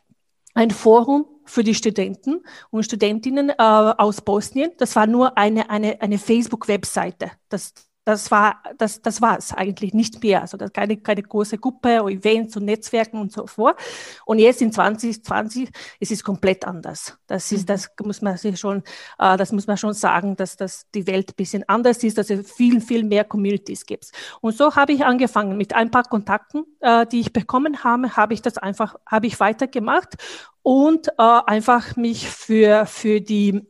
[0.53, 4.71] ein Forum für die Studenten und Studentinnen äh, aus Bosnien.
[4.77, 7.31] Das war nur eine, eine, eine Facebook-Webseite.
[7.49, 7.73] Das,
[8.05, 10.41] das war, das, das war es eigentlich nicht mehr.
[10.41, 13.77] Also das keine, keine große Gruppe, Events und Netzwerken und so fort.
[14.25, 17.17] Und jetzt in 2020 ist es komplett anders.
[17.25, 17.65] Das ist, mhm.
[17.65, 18.83] das muss man sich schon,
[19.17, 22.29] äh, das muss man schon sagen, dass das die Welt ein bisschen anders ist, dass
[22.29, 24.11] es viel, viel mehr Communities gibt.
[24.39, 28.35] Und so habe ich angefangen mit ein paar Kontakten, äh, die ich bekommen habe, habe
[28.35, 30.13] ich das einfach, habe ich weitergemacht
[30.61, 33.65] und äh, einfach mich für, für die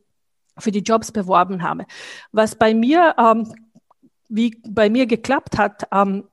[0.58, 1.86] für die Jobs beworben habe.
[2.32, 3.54] Was bei mir, ähm,
[4.30, 6.26] wie bei mir geklappt hat, ähm,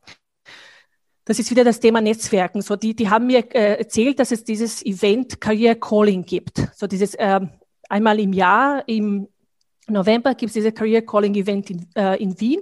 [1.24, 2.62] das ist wieder das Thema Netzwerken.
[2.62, 6.68] So, die, die haben mir äh, erzählt, dass es dieses Event Career Calling gibt.
[6.74, 7.40] So dieses äh,
[7.88, 9.28] einmal im Jahr im
[9.88, 12.60] November gibt es dieses Career Calling Event in, äh, in Wien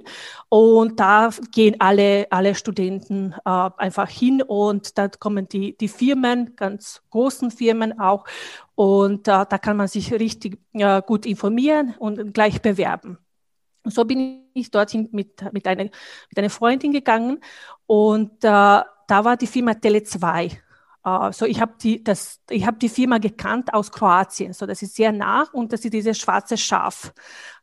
[0.49, 6.57] und da gehen alle, alle Studenten äh, einfach hin und da kommen die, die Firmen,
[6.57, 8.25] ganz großen Firmen auch
[8.75, 13.19] und äh, da kann man sich richtig äh, gut informieren und gleich bewerben.
[13.91, 17.41] So bin ich dorthin mit, mit, einer, mit einer Freundin gegangen.
[17.87, 20.59] Und äh, da war die Firma Tele2
[21.03, 24.83] Uh, so ich habe die, das, ich habe die Firma gekannt aus Kroatien, so das
[24.83, 27.15] ist sehr nah und das ist dieses schwarze Schaf,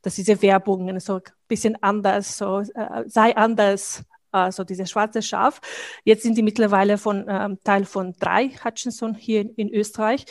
[0.01, 4.03] das diese Werbungen so ein bisschen anders, so uh, sei anders,
[4.35, 5.61] uh, so dieses schwarze Schaf.
[6.03, 10.25] Jetzt sind die mittlerweile von ähm, Teil von drei Hutchinson hier in, in Österreich.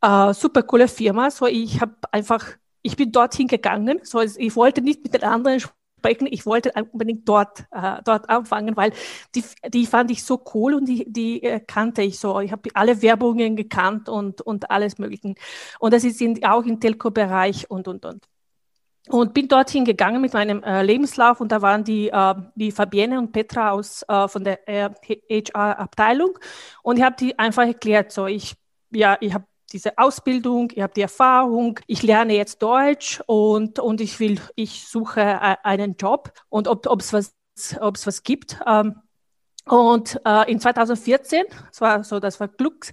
[0.00, 2.44] super coole Firma, so ich habe einfach
[2.86, 4.00] ich bin dorthin gegangen.
[4.04, 6.28] So, ich wollte nicht mit den anderen sprechen.
[6.30, 8.92] Ich wollte unbedingt dort, äh, dort anfangen, weil
[9.34, 12.38] die, die fand ich so cool und die, die äh, kannte ich so.
[12.38, 15.34] Ich habe alle Werbungen gekannt und, und alles Mögliche.
[15.80, 18.24] Und das ist in, auch im Telco-Bereich und, und, und.
[19.08, 23.18] Und bin dorthin gegangen mit meinem äh, Lebenslauf und da waren die, äh, die Fabienne
[23.18, 26.36] und Petra aus, äh, von der HR-Abteilung
[26.82, 28.56] und ich habe die einfach erklärt, so ich,
[28.90, 34.00] ja, ich habe diese Ausbildung, ich habe die Erfahrung, ich lerne jetzt Deutsch und, und
[34.00, 37.34] ich will, ich suche äh, einen Job und ob es was,
[37.80, 38.58] ob's was gibt.
[38.66, 38.96] Ähm,
[39.66, 42.92] und äh, in 2014, das war so, das war Glück,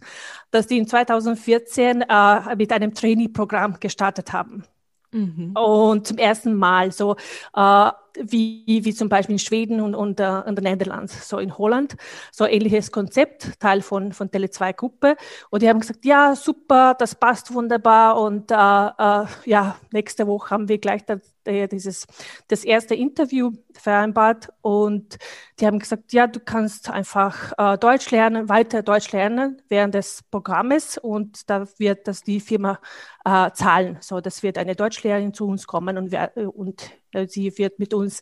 [0.50, 4.64] dass die in 2014 äh, mit einem Trainee-Programm gestartet haben.
[5.12, 5.52] Mhm.
[5.56, 7.16] Und zum ersten Mal so
[7.56, 11.58] äh, wie, wie zum Beispiel in Schweden und, und, uh, in den Niederlanden, so in
[11.58, 11.96] Holland,
[12.32, 15.16] so ähnliches Konzept, Teil von, von Tele2 Gruppe.
[15.50, 18.20] Und die haben gesagt, ja, super, das passt wunderbar.
[18.20, 22.08] Und uh, uh, ja, nächste Woche haben wir gleich das, dieses,
[22.48, 24.50] das erste Interview vereinbart.
[24.62, 25.18] Und
[25.60, 30.98] die haben gesagt, ja, du kannst einfach Deutsch lernen, weiter Deutsch lernen während des Programmes.
[30.98, 32.80] Und da wird das die Firma
[33.26, 33.98] zahlen.
[34.00, 38.22] So, das wird eine Deutschlehrerin zu uns kommen und, und äh, sie wird mit uns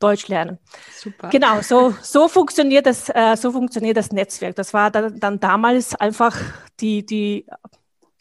[0.00, 0.58] Deutsch lernen.
[0.96, 1.28] Super.
[1.28, 4.56] Genau, so, so, funktioniert das, äh, so funktioniert das Netzwerk.
[4.56, 6.38] Das war dann, dann damals einfach
[6.80, 7.46] die, die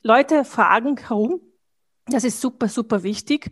[0.04, 1.42] Leute fragen herum.
[2.12, 3.52] Das ist super, super wichtig.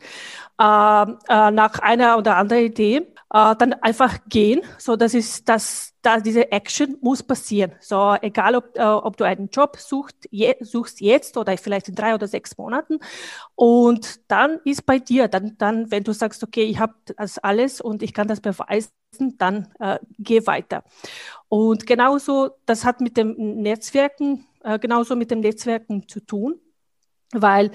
[0.60, 2.98] Äh, äh, nach einer oder anderen Idee
[3.34, 4.62] äh, dann einfach gehen.
[4.78, 7.74] So, das ist das, da diese Action muss passieren.
[7.80, 11.96] So, egal ob, äh, ob du einen Job suchst, je, suchst jetzt oder vielleicht in
[11.96, 13.00] drei oder sechs Monaten.
[13.56, 17.82] Und dann ist bei dir, dann, dann, wenn du sagst, okay, ich habe das alles
[17.82, 18.92] und ich kann das beweisen,
[19.38, 20.84] dann äh, geh weiter.
[21.48, 26.60] Und genauso, das hat mit dem Netzwerken, äh, genauso mit dem Netzwerken zu tun,
[27.34, 27.72] weil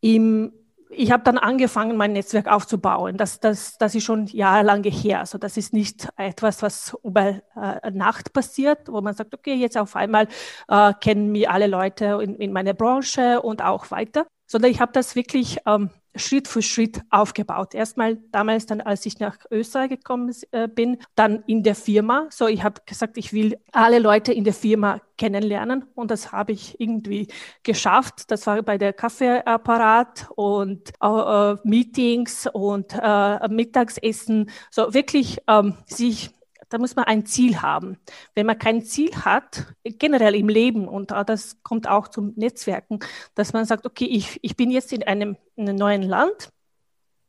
[0.00, 0.52] im
[0.90, 3.16] ich habe dann angefangen, mein Netzwerk aufzubauen.
[3.16, 5.20] Das, das, das ist schon jahrelang her.
[5.20, 9.76] Also das ist nicht etwas, was über äh, Nacht passiert, wo man sagt, okay, jetzt
[9.76, 10.28] auf einmal
[10.68, 14.92] äh, kennen mich alle Leute in, in meiner Branche und auch weiter, sondern ich habe
[14.92, 17.74] das wirklich ähm, Schritt für Schritt aufgebaut.
[17.74, 22.26] Erstmal damals dann, als ich nach Österreich gekommen äh, bin, dann in der Firma.
[22.30, 26.52] So, ich habe gesagt, ich will alle Leute in der Firma kennenlernen und das habe
[26.52, 27.28] ich irgendwie
[27.62, 28.30] geschafft.
[28.30, 34.50] Das war bei der Kaffeeapparat und äh, äh Meetings und äh, Mittagsessen.
[34.70, 36.35] So wirklich ähm, sich
[36.68, 37.98] da muss man ein Ziel haben.
[38.34, 43.00] Wenn man kein Ziel hat, generell im Leben, und das kommt auch zum Netzwerken,
[43.34, 46.50] dass man sagt, okay, ich, ich bin jetzt in einem, in einem neuen Land,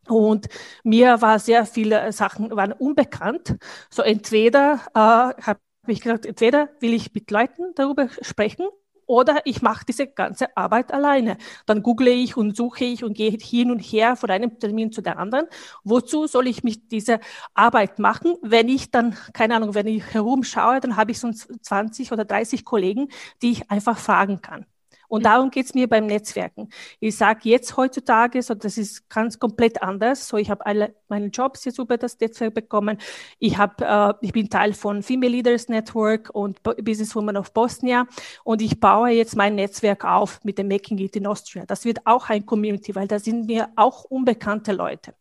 [0.07, 0.47] und
[0.83, 3.57] mir war sehr viele Sachen waren unbekannt.
[3.89, 8.67] So entweder äh, habe ich gesagt, entweder will ich mit Leuten darüber sprechen
[9.07, 11.37] oder ich mache diese ganze Arbeit alleine.
[11.65, 15.01] Dann google ich und suche ich und gehe hin und her von einem Termin zu
[15.01, 15.47] der anderen.
[15.83, 17.19] Wozu soll ich mich diese
[17.53, 22.11] Arbeit machen, wenn ich dann, keine Ahnung, wenn ich herumschaue, dann habe ich so 20
[22.11, 23.09] oder 30 Kollegen,
[23.41, 24.65] die ich einfach fragen kann.
[25.07, 26.69] Und darum geht's mir beim Netzwerken.
[26.99, 30.27] Ich sage jetzt heutzutage, so das ist ganz komplett anders.
[30.27, 32.97] So, ich habe alle meine Jobs jetzt über das Netzwerk bekommen.
[33.39, 38.05] Ich habe, äh, ich bin Teil von Female Leaders Network und Businesswoman of Bosnia
[38.43, 41.65] und ich baue jetzt mein Netzwerk auf mit dem Making It in Austria.
[41.65, 45.13] Das wird auch ein Community, weil da sind mir auch unbekannte Leute.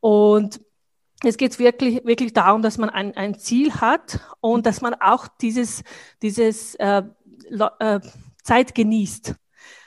[0.00, 0.60] Und
[1.24, 5.28] es geht wirklich, wirklich darum, dass man ein, ein Ziel hat und dass man auch
[5.40, 5.82] dieses,
[6.22, 7.02] dieses äh,
[7.78, 8.00] äh,
[8.46, 9.34] Zeit genießt.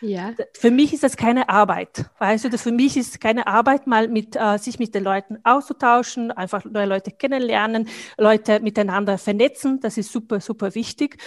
[0.02, 0.34] Ja.
[0.54, 2.10] Für mich ist das keine Arbeit.
[2.20, 6.32] Weißt du, für mich ist keine Arbeit, mal mit, äh, sich mit den Leuten auszutauschen,
[6.32, 9.80] einfach neue Leute kennenlernen, Leute miteinander vernetzen.
[9.80, 11.18] Das ist super, super wichtig.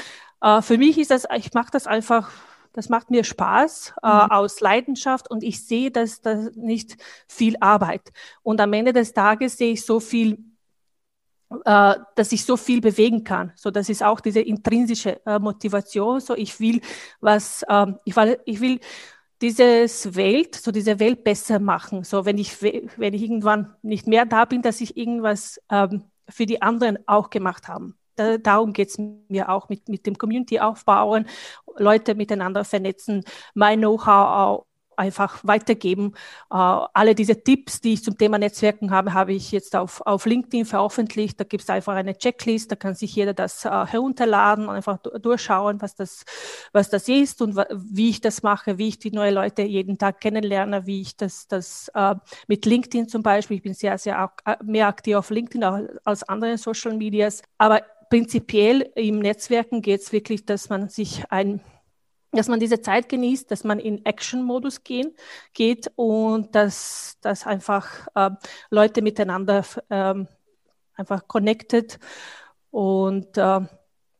[0.40, 2.30] Äh, für mich ist das, ich mache das einfach
[2.74, 4.12] das macht mir Spaß äh, mhm.
[4.12, 6.96] äh, aus Leidenschaft und ich sehe, dass das nicht
[7.28, 8.12] viel Arbeit.
[8.42, 10.38] Und am Ende des Tages sehe ich so viel
[11.64, 13.52] äh, dass ich so viel bewegen kann.
[13.56, 16.20] So, das ist auch diese intrinsische äh, Motivation.
[16.20, 16.80] So, ich will
[17.20, 18.80] was, ähm, ich, ich will
[19.40, 22.04] dieses Welt, so diese Welt besser machen.
[22.04, 26.46] So, wenn ich, wenn ich irgendwann nicht mehr da bin, dass ich irgendwas ähm, für
[26.46, 27.96] die anderen auch gemacht haben.
[28.14, 31.26] Da, darum geht's mir auch mit, mit dem Community aufbauen,
[31.76, 36.14] Leute miteinander vernetzen, mein Know-how einfach weitergeben.
[36.50, 40.26] Äh, alle diese Tipps, die ich zum Thema Netzwerken habe, habe ich jetzt auf, auf
[40.26, 41.38] LinkedIn veröffentlicht.
[41.40, 44.98] Da gibt es einfach eine Checklist, da kann sich jeder das äh, herunterladen und einfach
[44.98, 46.24] durchschauen, was das,
[46.72, 50.20] was das ist und wie ich das mache, wie ich die neuen Leute jeden Tag
[50.20, 52.14] kennenlerne, wie ich das, das äh,
[52.46, 56.58] mit LinkedIn zum Beispiel, ich bin sehr, sehr äh, mehr aktiv auf LinkedIn als andere
[56.58, 57.42] Social Medias.
[57.58, 61.60] Aber prinzipiell im Netzwerken geht es wirklich, dass man sich ein
[62.32, 65.14] dass man diese Zeit genießt, dass man in Action-Modus gehen,
[65.52, 68.30] geht und dass, dass einfach äh,
[68.70, 70.14] Leute miteinander äh,
[70.94, 71.98] einfach connected
[72.70, 73.60] und äh,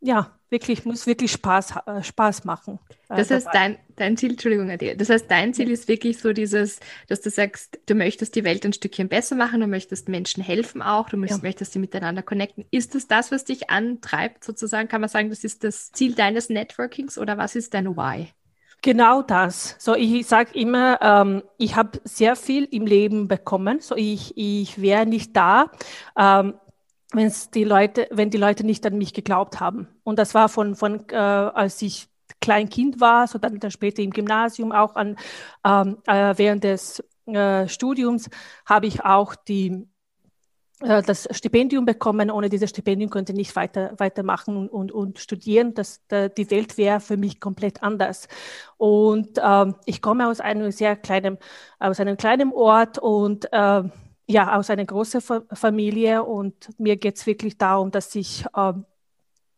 [0.01, 2.78] ja, wirklich, muss wirklich Spaß, äh, Spaß machen.
[3.08, 6.32] Äh, das heißt, dein, dein Ziel, Entschuldigung, Adele, das heißt, dein Ziel ist wirklich so
[6.32, 10.44] dieses, dass du sagst, du möchtest die Welt ein Stückchen besser machen, du möchtest Menschen
[10.44, 11.48] helfen auch, du möchtest, ja.
[11.48, 12.64] möchtest sie miteinander connecten.
[12.70, 14.88] Ist das das, was dich antreibt, sozusagen?
[14.88, 18.28] Kann man sagen, das ist das Ziel deines Networkings oder was ist dein Why?
[18.84, 19.76] Genau das.
[19.78, 23.78] So, ich sage immer, ähm, ich habe sehr viel im Leben bekommen.
[23.80, 25.70] So, ich, ich wäre nicht da,
[26.18, 26.54] ähm,
[27.12, 29.88] wenn's die Leute, wenn die Leute nicht an mich geglaubt haben.
[30.03, 32.09] Und das war von, von äh, als ich
[32.40, 35.16] klein Kind war, so dann, dann später im Gymnasium, auch an,
[35.64, 38.29] ähm, äh, während des äh, Studiums
[38.66, 39.87] habe ich auch die
[40.83, 42.31] äh, das Stipendium bekommen.
[42.31, 45.75] Ohne dieses Stipendium könnte ich nicht weiter, weitermachen und, und, studieren.
[45.75, 48.29] Das, da, die Welt wäre für mich komplett anders.
[48.77, 51.38] Und ähm, ich komme aus einem sehr kleinen,
[51.79, 53.83] aus einem kleinen Ort und äh,
[54.26, 55.20] ja, aus einer großen
[55.52, 58.72] Familie und mir geht es wirklich darum, dass ich, äh,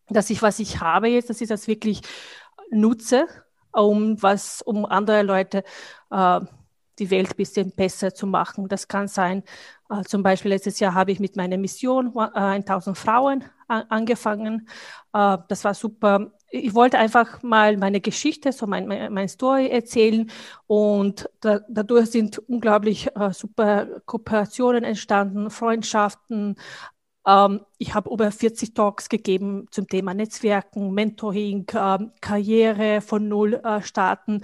[0.08, 2.02] dass ich, was ich habe jetzt, dass ich das wirklich
[2.70, 3.26] nutze,
[3.72, 5.64] um was, um andere Leute
[6.10, 6.40] äh,
[6.98, 8.68] die Welt ein bisschen besser zu machen.
[8.68, 9.42] Das kann sein,
[9.90, 14.68] äh, zum Beispiel letztes Jahr habe ich mit meiner Mission äh, 1000 Frauen angefangen.
[15.12, 19.68] Äh, das war super ich wollte einfach mal meine Geschichte, so mein, mein, mein Story
[19.68, 20.30] erzählen
[20.66, 26.56] und da, dadurch sind unglaublich äh, super Kooperationen entstanden, Freundschaften.
[27.26, 33.54] Ähm, ich habe über 40 Talks gegeben zum Thema Netzwerken, Mentoring, äh, Karriere von Null
[33.54, 34.42] äh, starten.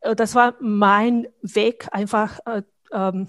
[0.00, 3.28] Äh, das war mein Weg, einfach äh, ähm,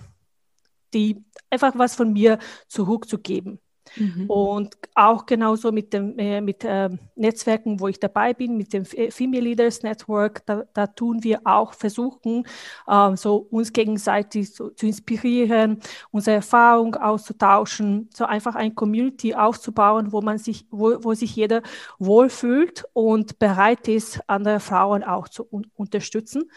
[0.94, 3.60] die einfach was von mir zurückzugeben.
[3.96, 4.30] Mhm.
[4.30, 8.86] Und auch genauso mit dem äh, mit äh, Netzwerken, wo ich dabei bin, mit dem
[8.86, 12.46] Female Leaders Network, da, da tun wir auch versuchen,
[12.88, 15.80] äh, so uns gegenseitig so, zu inspirieren,
[16.12, 21.62] unsere Erfahrung auszutauschen, so einfach ein Community aufzubauen, wo man sich, wo, wo sich jeder
[22.00, 26.50] wohlfühlt und bereit ist, andere Frauen auch zu un unterstützen.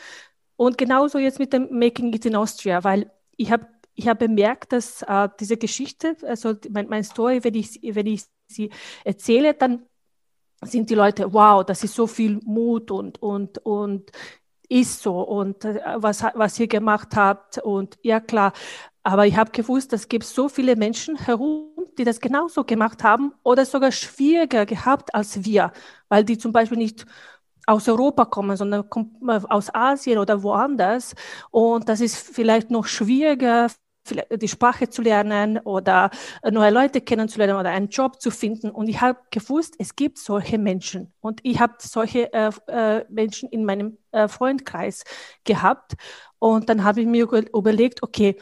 [0.57, 3.67] Und genauso jetzt mit dem Making It in Austria, weil ich habe
[3.97, 8.25] ich habe bemerkt, dass äh, diese Geschichte, also mein, mein Story, wenn ich, wenn ich
[8.47, 8.71] sie
[9.05, 9.87] erzähle, dann
[10.63, 14.13] sind die Leute, wow, das ist so viel Mut und, und, und
[14.69, 18.53] ist so und äh, was, was ihr gemacht habt und ja klar,
[19.03, 23.33] aber ich habe gewusst, es gibt so viele Menschen herum, die das genauso gemacht haben
[23.45, 25.73] oder sogar schwieriger gehabt als wir,
[26.09, 27.07] weil die zum Beispiel nicht
[27.67, 28.85] aus Europa kommen, sondern
[29.49, 31.15] aus Asien oder woanders.
[31.51, 33.69] Und das ist vielleicht noch schwieriger
[34.15, 36.11] die Sprache zu lernen oder
[36.51, 38.71] neue Leute kennenzulernen oder einen Job zu finden.
[38.71, 41.13] Und ich habe gewusst, es gibt solche Menschen.
[41.21, 45.05] Und ich habe solche äh, äh, Menschen in meinem äh, Freundkreis
[45.45, 45.95] gehabt.
[46.39, 48.37] Und dann habe ich mir überlegt, okay,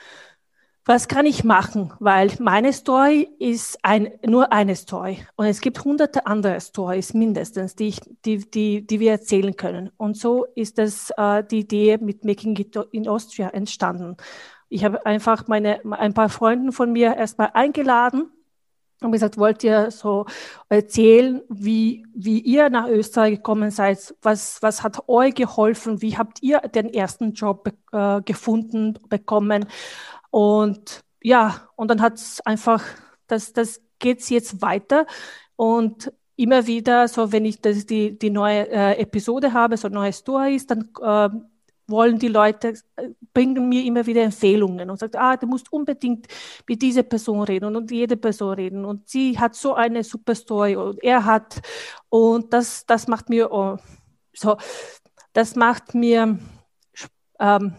[0.87, 1.93] was kann ich machen?
[1.99, 5.27] Weil meine Story ist ein, nur eine Story.
[5.37, 9.91] Und es gibt hunderte andere Stories mindestens, die, ich, die, die, die wir erzählen können.
[9.97, 14.17] Und so ist das äh, die Idee mit Making It in Austria entstanden.
[14.69, 18.31] Ich habe einfach meine, ein paar Freunden von mir erstmal eingeladen
[19.01, 20.27] und gesagt, wollt ihr so
[20.69, 24.15] erzählen, wie, wie ihr nach Österreich gekommen seid?
[24.23, 26.01] Was, was hat euch geholfen?
[26.01, 29.67] Wie habt ihr den ersten Job äh, gefunden, bekommen?
[30.31, 32.83] Und ja, und dann hat es einfach,
[33.27, 35.07] das, das geht jetzt weiter.
[35.57, 40.13] Und immer wieder, so wenn ich das, die, die neue äh, Episode habe, so neue
[40.13, 41.29] Stories, dann äh,
[41.87, 46.27] wollen die Leute, äh, bringen mir immer wieder Empfehlungen und sagen, ah, du musst unbedingt
[46.67, 50.77] mit dieser Person reden und, jede Person reden und sie hat so eine super Story
[50.77, 51.61] und er hat
[52.09, 53.77] und das, das macht mir oh,
[54.33, 54.57] so,
[55.33, 56.39] das macht mir
[57.39, 57.75] ähm,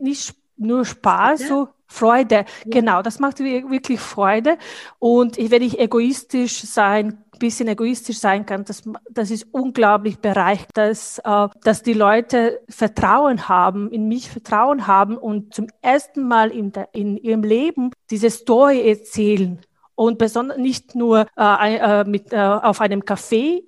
[0.00, 1.48] nicht nur Spaß, Freude?
[1.48, 2.34] so Freude.
[2.34, 2.44] Ja.
[2.66, 4.58] Genau, das macht mir wirklich Freude.
[4.98, 11.18] Und wenn ich egoistisch sein, bisschen egoistisch sein kann, das, das ist unglaublich bereichert, dass,
[11.18, 16.72] äh, dass die Leute Vertrauen haben, in mich Vertrauen haben und zum ersten Mal in,
[16.72, 19.60] der, in ihrem Leben diese Story erzählen
[19.94, 23.62] und besonders nicht nur äh, äh, mit, äh, auf einem Café,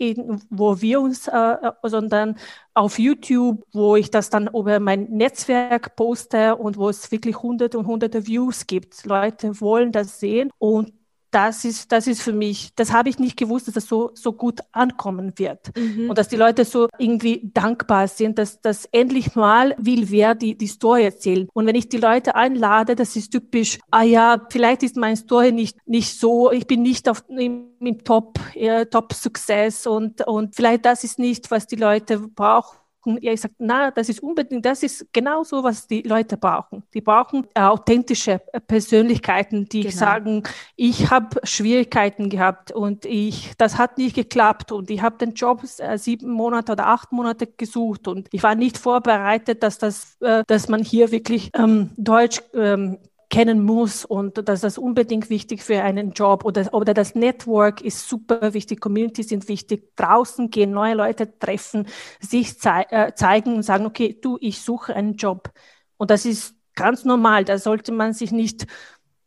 [0.50, 2.37] wo wir uns, äh, äh, sondern
[2.74, 7.79] auf YouTube, wo ich das dann über mein Netzwerk poste und wo es wirklich hunderte
[7.79, 9.05] und hunderte Views gibt.
[9.07, 10.92] Leute wollen das sehen und
[11.37, 14.33] das ist, das ist für mich, das habe ich nicht gewusst, dass das so, so
[14.33, 15.77] gut ankommen wird.
[15.77, 16.09] Mhm.
[16.09, 20.57] Und dass die Leute so irgendwie dankbar sind, dass, dass endlich mal will wer die,
[20.57, 21.46] die Story erzählen.
[21.53, 25.53] Und wenn ich die Leute einlade, das ist typisch, ah ja, vielleicht ist meine Story
[25.53, 30.87] nicht, nicht so, ich bin nicht auf, im, im Top, äh, Top-Success und, und vielleicht
[30.87, 32.79] das ist nicht, was die Leute brauchen
[33.21, 36.83] ja, ich sage, na, das ist unbedingt, das ist genau so, was die Leute brauchen.
[36.95, 39.95] Die brauchen äh, authentische äh, Persönlichkeiten, die genau.
[39.95, 40.42] sagen,
[40.77, 45.62] ich habe Schwierigkeiten gehabt und ich, das hat nicht geklappt und ich habe den Job
[45.79, 50.69] äh, sieben Monate oder acht Monate gesucht und ich war nicht vorbereitet, dass das, dass
[50.69, 56.12] man hier wirklich ähm, Deutsch ähm, kennen muss und dass das unbedingt wichtig für einen
[56.12, 61.38] Job oder, oder das Network ist super wichtig, Communities sind wichtig, draußen gehen, neue Leute
[61.38, 61.88] treffen,
[62.20, 65.50] sich zei äh, zeigen und sagen, okay, du, ich suche einen Job.
[65.96, 68.66] Und das ist ganz normal, da sollte man sich nicht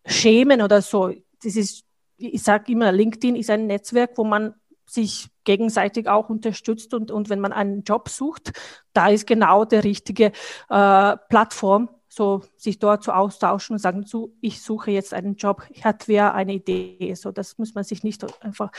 [0.05, 1.11] schämen oder so.
[1.43, 1.83] Das ist,
[2.17, 4.53] ich sage immer, LinkedIn ist ein Netzwerk, wo man
[4.85, 8.53] sich gegenseitig auch unterstützt und, und wenn man einen Job sucht,
[8.93, 10.31] da ist genau der richtige
[10.69, 15.63] äh, Plattform, so sich dort zu austauschen und sagen, so, ich suche jetzt einen Job,
[15.85, 17.13] hat wer eine Idee.
[17.15, 18.71] So, das muss man sich nicht einfach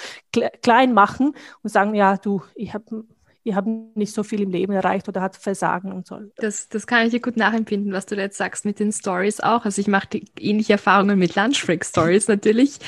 [0.61, 3.07] klein machen und sagen, ja, du, ich habe
[3.43, 6.19] ihr habt nicht so viel im Leben erreicht oder hat Versagen und so.
[6.37, 9.41] Das, das kann ich dir gut nachempfinden, was du da jetzt sagst mit den Stories
[9.41, 9.65] auch.
[9.65, 12.79] Also ich mache ähnliche Erfahrungen mit Lunchbreak Stories natürlich,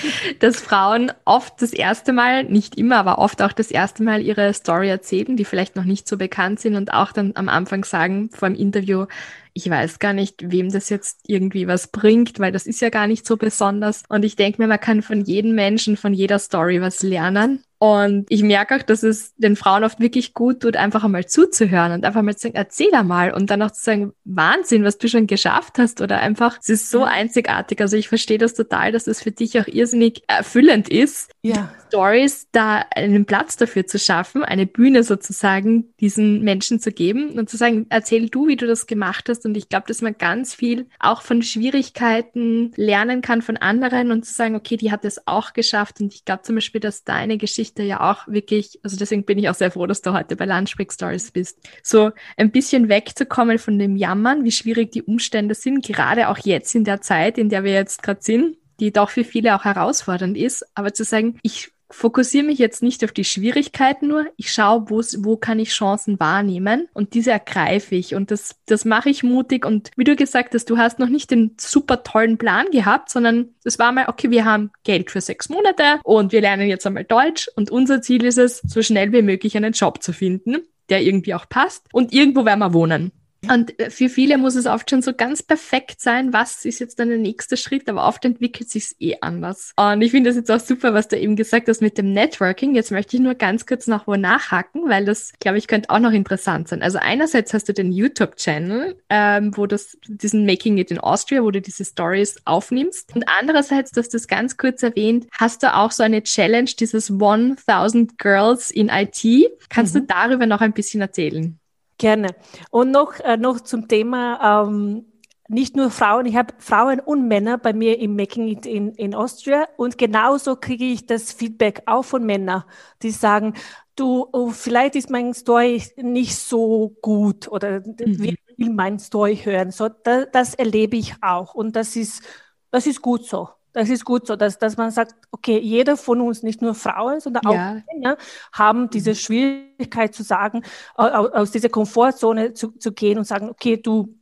[0.41, 4.53] dass Frauen oft das erste Mal, nicht immer, aber oft auch das erste Mal ihre
[4.53, 8.29] Story erzählen, die vielleicht noch nicht so bekannt sind und auch dann am Anfang sagen
[8.31, 9.07] vor dem Interview,
[9.55, 13.07] ich weiß gar nicht, wem das jetzt irgendwie was bringt, weil das ist ja gar
[13.07, 14.03] nicht so besonders.
[14.09, 17.63] Und ich denke mir, man kann von jedem Menschen, von jeder Story was lernen.
[17.79, 21.91] Und ich merke auch, dass es den Frauen oft wirklich gut tut, einfach einmal zuzuhören
[21.91, 25.09] und einfach mal zu sagen, erzähl einmal und dann auch zu sagen, Wahnsinn, was du
[25.09, 27.81] schon geschafft hast oder einfach, es ist so einzigartig.
[27.81, 31.73] Also ich verstehe das total, dass das für dich auch irrsinnig erfüllend ist, ja.
[31.93, 37.51] Stories da einen Platz dafür zu schaffen, eine Bühne sozusagen diesen Menschen zu geben und
[37.51, 39.45] zu sagen, erzähl du, wie du das gemacht hast.
[39.45, 44.25] Und ich glaube, dass man ganz viel auch von Schwierigkeiten lernen kann von anderen und
[44.25, 46.01] zu sagen, okay, die hat es auch geschafft.
[46.01, 49.51] Und ich glaube zum Beispiel, dass deine Geschichte ja auch wirklich, also deswegen bin ich
[49.51, 53.79] auch sehr froh, dass du heute bei Lunchbreak Stories bist, so ein bisschen wegzukommen von
[53.79, 57.65] dem Jammern, wie schwierig die Umstände sind, gerade auch jetzt in der Zeit, in der
[57.65, 61.71] wir jetzt gerade sind, die doch für viele auch herausfordernd ist, aber zu sagen, ich
[61.93, 66.89] fokussiere mich jetzt nicht auf die Schwierigkeiten nur, ich schaue, wo kann ich Chancen wahrnehmen.
[66.93, 68.15] Und diese ergreife ich.
[68.15, 69.65] Und das, das mache ich mutig.
[69.65, 73.51] Und wie du gesagt hast, du hast noch nicht den super tollen Plan gehabt, sondern
[73.65, 77.05] es war mal, okay, wir haben Geld für sechs Monate und wir lernen jetzt einmal
[77.05, 77.49] Deutsch.
[77.57, 81.35] Und unser Ziel ist es, so schnell wie möglich einen Job zu finden, der irgendwie
[81.35, 81.87] auch passt.
[81.93, 83.13] Und irgendwo werden wir wohnen.
[83.49, 86.99] Und äh, für viele muss es oft schon so ganz perfekt sein, was ist jetzt
[86.99, 89.73] dann der nächste Schritt, aber oft entwickelt sich es eh anders.
[89.77, 92.75] Und ich finde das jetzt auch super, was du eben gesagt hast mit dem Networking.
[92.75, 95.99] Jetzt möchte ich nur ganz kurz noch wo nachhaken, weil das, glaube ich, könnte auch
[95.99, 96.83] noch interessant sein.
[96.83, 101.51] Also einerseits hast du den YouTube-Channel, ähm, wo das, diesen Making It in Austria, wo
[101.51, 103.15] du diese Stories aufnimmst.
[103.15, 107.11] Und andererseits, du hast das ganz kurz erwähnt, hast du auch so eine Challenge, dieses
[107.11, 109.25] 1000 Girls in IT.
[109.69, 110.01] Kannst mhm.
[110.01, 111.59] du darüber noch ein bisschen erzählen?
[112.03, 112.35] Gerne.
[112.71, 115.05] Und noch, äh, noch zum Thema, ähm,
[115.47, 119.15] nicht nur Frauen, ich habe Frauen und Männer bei mir im Making It in, in
[119.15, 122.65] Austria und genauso kriege ich das Feedback auch von Männern,
[123.03, 123.55] die sagen,
[123.95, 128.19] du, oh, vielleicht ist mein Story nicht so gut oder mhm.
[128.19, 129.71] will mein Story hören.
[129.71, 132.25] So, das, das erlebe ich auch und das ist,
[132.73, 133.49] das ist gut so.
[133.73, 137.21] Das ist gut so, dass, dass man sagt, okay, jeder von uns, nicht nur Frauen,
[137.21, 137.83] sondern auch ja.
[137.93, 138.17] Männer,
[138.53, 139.15] haben diese mhm.
[139.15, 140.63] Schwierigkeit zu sagen,
[140.95, 144.15] aus dieser Komfortzone zu, zu gehen und sagen, okay, du,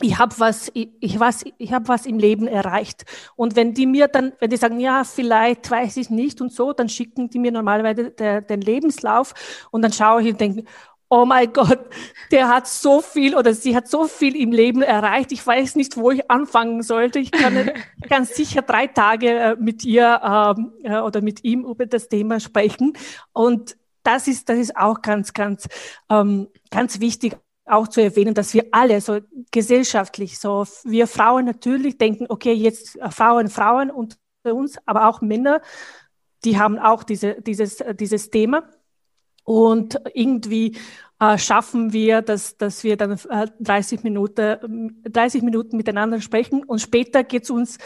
[0.00, 3.04] ich habe was, ich, ich was, ich habe was im Leben erreicht.
[3.34, 6.72] Und wenn die mir dann, wenn die sagen, ja, vielleicht weiß ich nicht und so,
[6.72, 9.34] dann schicken die mir normalerweise der, den Lebenslauf
[9.70, 10.64] und dann schaue ich und denke,
[11.08, 11.80] oh mein Gott,
[12.30, 15.32] der hat so viel oder sie hat so viel im Leben erreicht.
[15.32, 17.18] Ich weiß nicht, wo ich anfangen sollte.
[17.18, 17.70] Ich kann
[18.08, 22.40] ganz sicher drei Tage äh, mit ihr ähm, äh, oder mit ihm über das Thema
[22.40, 22.92] sprechen.
[23.32, 25.68] Und das ist, das ist auch ganz, ganz,
[26.10, 31.98] ähm, ganz wichtig auch zu erwähnen, dass wir alle so gesellschaftlich, so wir Frauen natürlich
[31.98, 35.60] denken, okay, jetzt äh, Frauen, Frauen und uns, aber auch Männer,
[36.44, 38.62] die haben auch diese, dieses, dieses Thema.
[39.48, 40.76] Und irgendwie
[41.20, 46.64] äh, schaffen wir, dass, dass wir dann äh, 30, Minuten, 30 Minuten miteinander sprechen.
[46.64, 47.78] Und später geht es uns,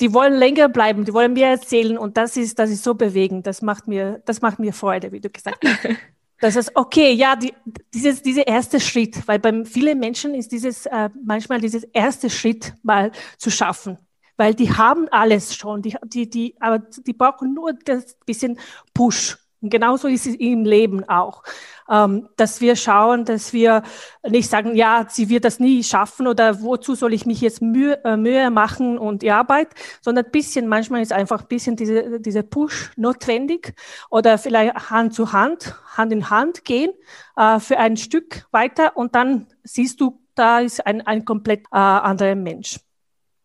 [0.00, 1.96] die wollen länger bleiben, die wollen mehr erzählen.
[1.96, 5.20] Und das ist, das ist so bewegend, das macht mir, das macht mir Freude, wie
[5.20, 5.78] du gesagt hast.
[6.40, 7.52] Das ist okay, ja, die,
[7.92, 12.74] dieses, dieser erste Schritt, weil bei vielen Menschen ist dieses äh, manchmal dieses erste Schritt
[12.84, 13.98] mal zu schaffen,
[14.36, 18.56] weil die haben alles schon, die, die, die, aber die brauchen nur das bisschen
[18.94, 19.36] Push.
[19.60, 21.42] Und genauso ist es im Leben auch,
[21.90, 23.82] ähm, dass wir schauen, dass wir
[24.26, 28.02] nicht sagen, ja, sie wird das nie schaffen oder wozu soll ich mich jetzt Mühe,
[28.04, 29.68] äh, Mühe machen und die Arbeit,
[30.00, 33.74] sondern ein bisschen, manchmal ist einfach ein bisschen diese, diese Push notwendig
[34.10, 36.92] oder vielleicht Hand zu Hand, Hand in Hand gehen
[37.36, 41.76] äh, für ein Stück weiter und dann siehst du, da ist ein, ein komplett äh,
[41.78, 42.78] anderer Mensch.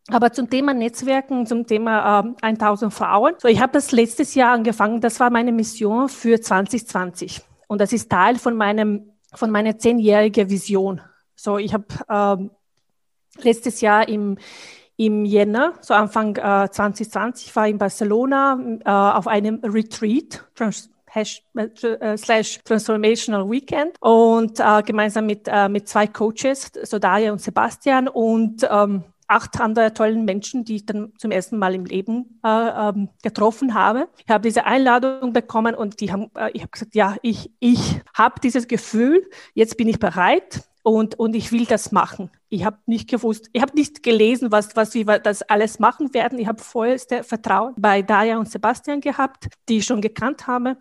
[0.10, 3.36] Aber zum Thema Netzwerken, zum Thema äh, 1000 Frauen.
[3.38, 5.00] So, ich habe das letztes Jahr angefangen.
[5.00, 7.42] Das war meine Mission für 2020.
[7.68, 11.02] Und das ist Teil von meinem, von meiner zehnjährigen Vision.
[11.36, 14.38] So, ich habe äh, letztes Jahr im,
[14.98, 21.44] im Jänner, so Anfang äh, 2020, war in Barcelona äh, auf einem Retreat, Trans Hash,
[21.56, 27.40] äh, slash Transformational Weekend und äh, gemeinsam mit, äh, mit zwei Coaches, so Daria und
[27.40, 29.04] Sebastian und ähm,
[29.34, 33.74] acht andere tollen Menschen, die ich dann zum ersten Mal im Leben äh, ähm, getroffen
[33.74, 34.08] habe.
[34.24, 38.02] Ich habe diese Einladung bekommen und die haben, äh, ich habe gesagt, ja, ich, ich
[38.14, 42.30] habe dieses Gefühl, jetzt bin ich bereit und, und ich will das machen.
[42.50, 46.38] Ich habe nicht gewusst, ich habe nicht gelesen, was, was wir das alles machen werden.
[46.38, 50.78] Ich habe vollste Vertrauen bei Daya und Sebastian gehabt, die ich schon gekannt habe.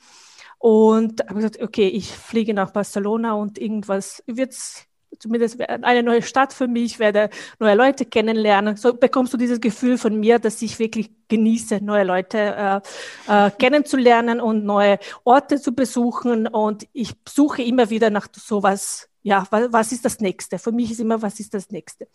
[0.59, 4.87] Und habe gesagt, okay, ich fliege nach Barcelona und irgendwas wird's
[5.19, 8.77] zumindest eine neue Stadt für mich, werde neue Leute kennenlernen.
[8.77, 12.83] So bekommst du dieses Gefühl von mir, dass ich wirklich genieße, neue Leute
[13.29, 16.47] äh, äh, kennenzulernen und neue Orte zu besuchen.
[16.47, 19.09] Und ich suche immer wieder nach sowas.
[19.23, 20.59] Ja, was, was ist das Nächste?
[20.59, 22.09] Für mich ist immer, was ist das Nächste?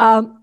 [0.00, 0.38] Ähm,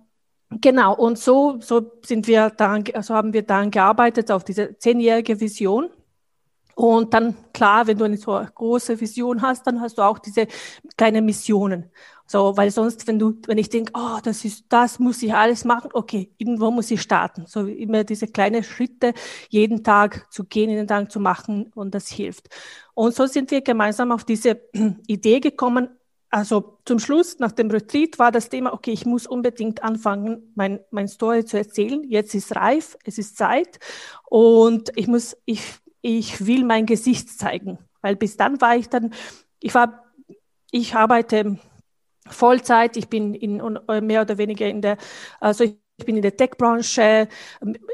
[0.60, 5.40] Genau, und so, so sind wir daran, so haben wir daran gearbeitet auf diese zehnjährige
[5.40, 5.90] Vision.
[6.76, 10.48] Und dann, klar, wenn du eine so große Vision hast, dann hast du auch diese
[10.98, 11.92] kleinen Missionen.
[12.32, 15.66] So, weil sonst, wenn du, wenn ich denke, oh, das ist, das muss ich alles
[15.66, 17.46] machen, okay, irgendwo muss ich starten.
[17.46, 19.14] So immer diese kleinen Schritte
[19.50, 22.48] jeden Tag zu gehen, jeden Tag zu machen und das hilft.
[22.94, 24.62] Und so sind wir gemeinsam auf diese
[25.08, 25.90] Idee gekommen.
[26.30, 30.80] Also zum Schluss, nach dem Retreat, war das Thema, okay, ich muss unbedingt anfangen, mein,
[30.90, 32.02] mein Story zu erzählen.
[32.08, 33.78] Jetzt ist reif, es ist Zeit
[34.30, 35.62] und ich muss, ich
[36.02, 37.78] ich will mein Gesicht zeigen.
[38.02, 39.14] Weil bis dann war ich dann,
[39.60, 40.12] ich war,
[40.72, 41.60] ich arbeite
[42.28, 43.62] Vollzeit, ich bin in,
[44.02, 44.98] mehr oder weniger in der,
[45.40, 47.28] also ich bin in der Tech-Branche,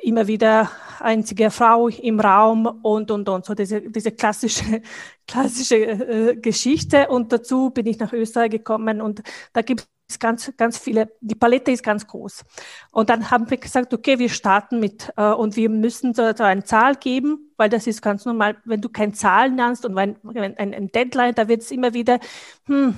[0.01, 4.81] immer wieder einzige Frau im Raum und, und, und, so diese, diese klassische,
[5.27, 7.09] klassische äh, Geschichte.
[7.09, 9.21] Und dazu bin ich nach Österreich gekommen und
[9.53, 12.45] da gibt ist ganz, ganz viele, die Palette ist ganz groß.
[12.91, 16.43] Und dann haben wir gesagt, okay, wir starten mit, äh, und wir müssen so, so
[16.43, 20.15] eine Zahl geben, weil das ist ganz normal, wenn du keine Zahlen nennst und wenn,
[20.23, 22.19] wenn ein, ein Deadline, da wird es immer wieder,
[22.65, 22.95] hm,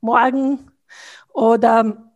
[0.00, 0.70] morgen
[1.32, 2.07] oder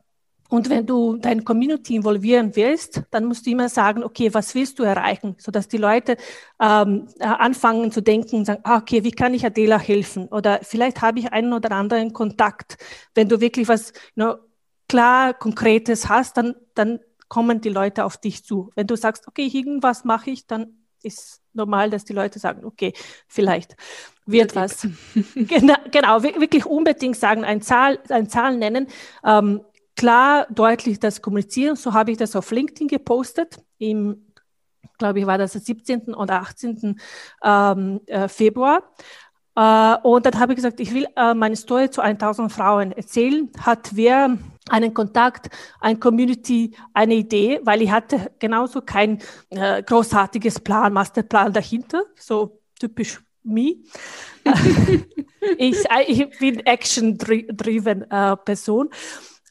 [0.53, 4.79] und wenn du dein Community involvieren willst, dann musst du immer sagen, okay, was willst
[4.79, 6.19] du erreichen, sodass die Leute
[6.61, 10.29] ähm, äh, anfangen zu denken und sagen, ah, okay, wie kann ich Adela helfen?
[10.29, 12.77] Oder vielleicht habe ich einen oder anderen Kontakt.
[13.15, 14.35] Wenn du wirklich was you know,
[14.91, 18.69] klar, konkretes hast, dann, dann kommen die Leute auf dich zu.
[18.75, 22.93] Wenn du sagst, okay, irgendwas mache ich, dann ist normal, dass die Leute sagen, okay,
[23.27, 23.75] vielleicht
[24.27, 24.87] wird was.
[25.35, 28.89] genau, genau, wirklich unbedingt sagen, ein Zahl, ein Zahl nennen.
[29.25, 29.63] Ähm,
[29.97, 31.77] klar, deutlich das kommunizieren.
[31.77, 33.61] So habe ich das auf LinkedIn gepostet.
[33.79, 34.33] Im,
[34.99, 36.15] glaube ich, war das am 17.
[36.15, 37.01] oder 18.
[37.43, 38.83] Ähm, äh, Februar.
[39.55, 43.51] Äh, und dann habe ich gesagt, ich will äh, meine Story zu 1000 Frauen erzählen.
[43.61, 44.39] Hat wer
[44.71, 49.19] einen Kontakt, ein Community, eine Idee, weil ich hatte genauso kein
[49.51, 53.83] großartiges Plan, Masterplan dahinter, so typisch me.
[55.59, 58.07] ich, ich bin action-driven
[58.45, 58.89] Person.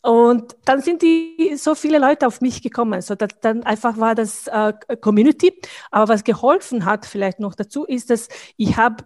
[0.02, 3.02] Und dann sind die so viele Leute auf mich gekommen.
[3.02, 5.54] So dass dann einfach war das äh, Community.
[5.92, 8.28] Aber was geholfen hat, vielleicht noch dazu, ist, dass
[8.58, 9.04] ich habe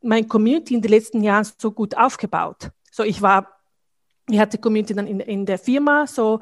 [0.00, 2.70] mein Community in den letzten Jahren so gut aufgebaut.
[2.90, 3.58] So ich war
[4.30, 6.40] ich hatte Community dann in, in der Firma, so,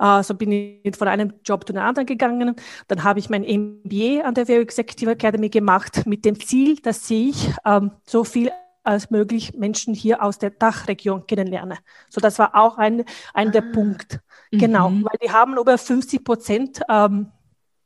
[0.00, 2.56] äh, so bin ich von einem Job zu einem anderen gegangen.
[2.88, 7.08] Dann habe ich mein MBA an der Very Executive Academy gemacht mit dem Ziel, dass
[7.10, 8.50] ich ähm, so viel
[8.88, 11.76] als möglich Menschen hier aus der Dachregion kennenlerne.
[12.08, 13.50] So, das war auch ein, ein ah.
[13.50, 14.20] der Punkt.
[14.50, 15.04] Genau, mhm.
[15.04, 17.30] weil die haben über 50 Prozent ähm,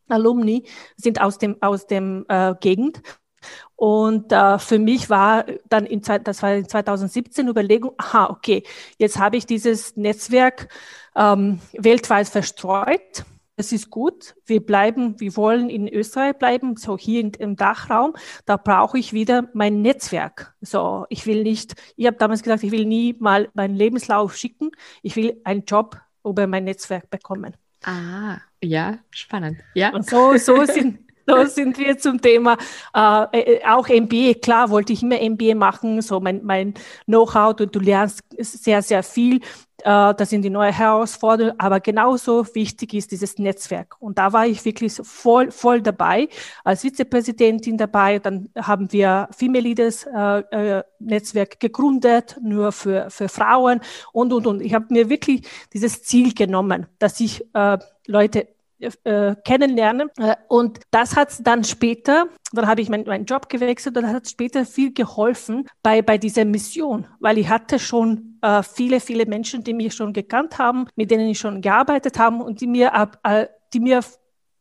[0.08, 0.64] Alumni
[0.96, 3.02] sind aus dem, aus dem äh, Gegend.
[3.74, 8.62] Und äh, für mich war dann in, das war in 2017 Überlegung, aha, okay,
[8.98, 10.68] jetzt habe ich dieses Netzwerk
[11.16, 13.24] ähm, weltweit verstreut.
[13.62, 14.34] Das ist gut.
[14.44, 18.12] Wir bleiben, wir wollen in Österreich bleiben, so hier in, im Dachraum.
[18.44, 20.52] Da brauche ich wieder mein Netzwerk.
[20.60, 24.72] So, ich will nicht, ich habe damals gesagt, ich will nie mal meinen Lebenslauf schicken.
[25.02, 27.56] Ich will einen Job über mein Netzwerk bekommen.
[27.84, 29.58] Ah, ja, spannend.
[29.74, 29.94] Ja.
[29.94, 32.56] Und so, so sind, so sind wir zum Thema
[32.94, 34.34] äh, äh auch MBA.
[34.40, 36.74] Klar wollte ich immer MBA machen, so mein, mein
[37.06, 39.40] Know-how, du, du lernst sehr, sehr viel.
[39.84, 43.96] Äh, das sind die neuen Herausforderungen, aber genauso wichtig ist dieses Netzwerk.
[43.98, 46.28] Und da war ich wirklich voll, voll dabei,
[46.64, 48.18] als Vizepräsidentin dabei.
[48.18, 53.80] Dann haben wir Female Leaders äh, äh, Netzwerk gegründet, nur für, für Frauen
[54.12, 54.62] und, und, und.
[54.62, 55.42] Ich habe mir wirklich
[55.72, 58.48] dieses Ziel genommen, dass ich äh, Leute
[59.04, 60.10] äh, kennenlernen.
[60.18, 64.12] Äh, und das hat dann später, dann habe ich meinen mein Job gewechselt und das
[64.12, 69.26] hat später viel geholfen bei, bei dieser Mission, weil ich hatte schon äh, viele, viele
[69.26, 73.10] Menschen, die mich schon gekannt haben, mit denen ich schon gearbeitet habe und die mir,
[73.22, 74.00] äh, die mir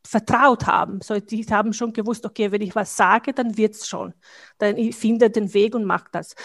[0.06, 1.02] vertraut haben.
[1.02, 4.14] So, die haben schon gewusst, okay, wenn ich was sage, dann wird's schon.
[4.58, 6.36] Dann ich finde den Weg und mache das.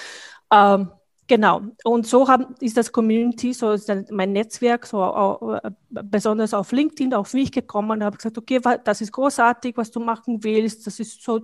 [0.53, 0.91] Ähm,
[1.29, 1.63] Genau.
[1.85, 7.15] Und so haben, ist das Community, so ist mein Netzwerk, so äh, besonders auf LinkedIn
[7.15, 11.01] auf mich gekommen und habe gesagt, okay, das ist großartig, was du machen willst, das
[11.01, 11.41] ist so,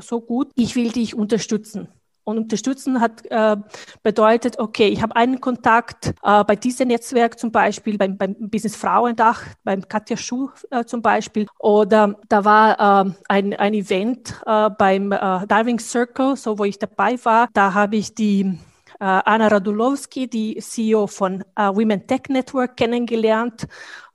[0.00, 0.50] so gut.
[0.54, 1.88] Ich will dich unterstützen.
[2.24, 3.56] Und unterstützen hat äh,
[4.04, 8.76] bedeutet, okay, ich habe einen Kontakt äh, bei diesem Netzwerk zum Beispiel, beim, beim Business
[8.76, 11.48] Frauendach, beim Katja Schuh äh, zum Beispiel.
[11.58, 16.78] Oder da war äh, ein, ein Event äh, beim äh, Diving Circle, so wo ich
[16.78, 17.48] dabei war.
[17.54, 18.56] Da habe ich die
[19.04, 23.66] Anna Radulowski, die CEO von äh, Women Tech Network, kennengelernt.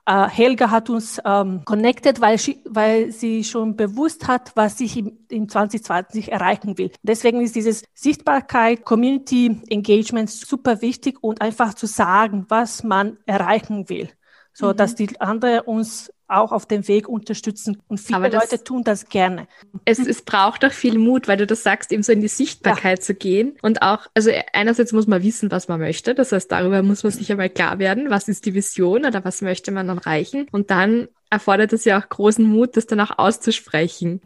[0.09, 4.95] Uh, Helga hat uns ähm, connected, weil sie, weil sie schon bewusst hat, was ich
[4.95, 6.91] im, im 2020 erreichen will.
[7.03, 13.89] Deswegen ist dieses Sichtbarkeit, Community Engagement super wichtig und einfach zu sagen, was man erreichen
[13.89, 14.09] will,
[14.53, 14.77] so mhm.
[14.77, 17.81] dass die anderen uns auch auf dem Weg unterstützen.
[17.87, 19.47] Und viele das, Leute tun das gerne.
[19.85, 22.99] Es, es braucht auch viel Mut, weil du das sagst, eben so in die Sichtbarkeit
[22.99, 23.03] ja.
[23.03, 23.57] zu gehen.
[23.61, 26.15] Und auch, also einerseits muss man wissen, was man möchte.
[26.15, 29.41] Das heißt, darüber muss man sich einmal klar werden, was ist die Vision oder was
[29.41, 30.47] möchte man dann erreichen.
[30.51, 34.21] Und dann erfordert es ja auch großen Mut, das dann auch auszusprechen.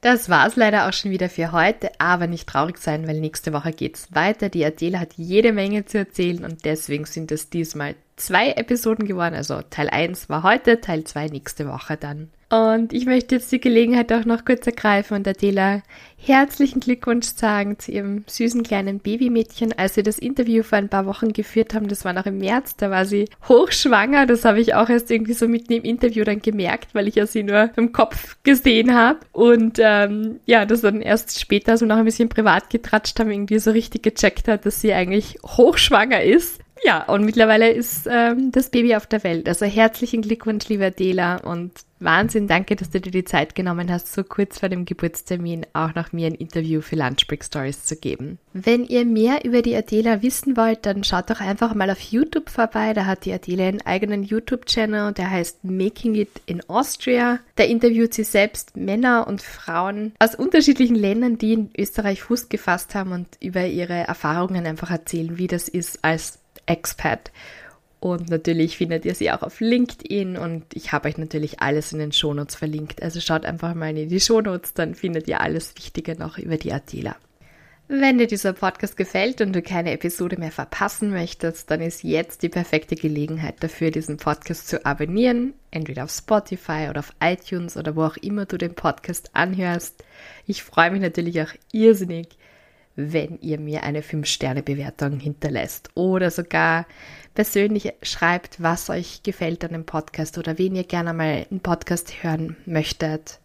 [0.00, 3.70] Das war's leider auch schon wieder für heute, aber nicht traurig sein, weil nächste Woche
[3.70, 4.48] geht's weiter.
[4.48, 9.34] Die Adela hat jede Menge zu erzählen und deswegen sind es diesmal zwei Episoden geworden.
[9.34, 12.30] Also Teil 1 war heute, Teil 2 nächste Woche dann.
[12.52, 15.80] Und ich möchte jetzt die Gelegenheit auch noch kurz ergreifen und Adela
[16.18, 19.72] herzlichen Glückwunsch sagen zu ihrem süßen kleinen Babymädchen.
[19.72, 22.76] Als sie das Interview vor ein paar Wochen geführt haben, das war noch im März,
[22.76, 24.26] da war sie hochschwanger.
[24.26, 27.26] Das habe ich auch erst irgendwie so mitten im Interview dann gemerkt, weil ich ja
[27.26, 29.20] sie nur im Kopf gesehen habe.
[29.32, 33.60] Und ähm, ja, das dann erst später so noch ein bisschen privat getratscht haben, irgendwie
[33.60, 36.61] so richtig gecheckt hat, dass sie eigentlich hochschwanger ist.
[36.84, 39.48] Ja, und mittlerweile ist ähm, das Baby auf der Welt.
[39.48, 44.12] Also herzlichen Glückwunsch, lieber Adela, und Wahnsinn, danke, dass du dir die Zeit genommen hast,
[44.12, 48.38] so kurz vor dem Geburtstermin auch noch mir ein Interview für Lunchbreak Stories zu geben.
[48.52, 52.50] Wenn ihr mehr über die Adela wissen wollt, dann schaut doch einfach mal auf YouTube
[52.50, 52.92] vorbei.
[52.92, 57.38] Da hat die Adela einen eigenen YouTube-Channel, der heißt Making It in Austria.
[57.54, 62.96] Da interviewt sie selbst Männer und Frauen aus unterschiedlichen Ländern, die in Österreich Fuß gefasst
[62.96, 67.30] haben und über ihre Erfahrungen einfach erzählen, wie das ist als Expat.
[68.00, 72.00] Und natürlich findet ihr sie auch auf LinkedIn und ich habe euch natürlich alles in
[72.00, 73.00] den Shownotes verlinkt.
[73.00, 76.72] Also schaut einfach mal in die Shownotes, dann findet ihr alles Wichtige noch über die
[76.72, 77.14] Adela.
[77.86, 82.42] Wenn dir dieser Podcast gefällt und du keine Episode mehr verpassen möchtest, dann ist jetzt
[82.42, 87.94] die perfekte Gelegenheit dafür, diesen Podcast zu abonnieren, entweder auf Spotify oder auf iTunes oder
[87.94, 90.02] wo auch immer du den Podcast anhörst.
[90.46, 92.28] Ich freue mich natürlich auch irrsinnig,
[92.96, 96.86] wenn ihr mir eine 5-Sterne-Bewertung hinterlässt oder sogar
[97.34, 102.22] persönlich schreibt, was euch gefällt an dem Podcast oder wen ihr gerne mal einen Podcast
[102.22, 103.38] hören möchtet.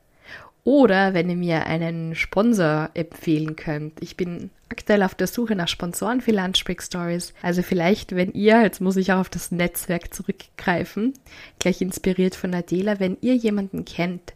[0.64, 4.02] Oder wenn ihr mir einen Sponsor empfehlen könnt.
[4.02, 7.34] Ich bin aktuell auf der Suche nach Sponsoren für Lunchbreak Stories.
[7.42, 11.14] Also vielleicht, wenn ihr, jetzt muss ich auch auf das Netzwerk zurückgreifen,
[11.60, 14.34] gleich inspiriert von Adela, wenn ihr jemanden kennt,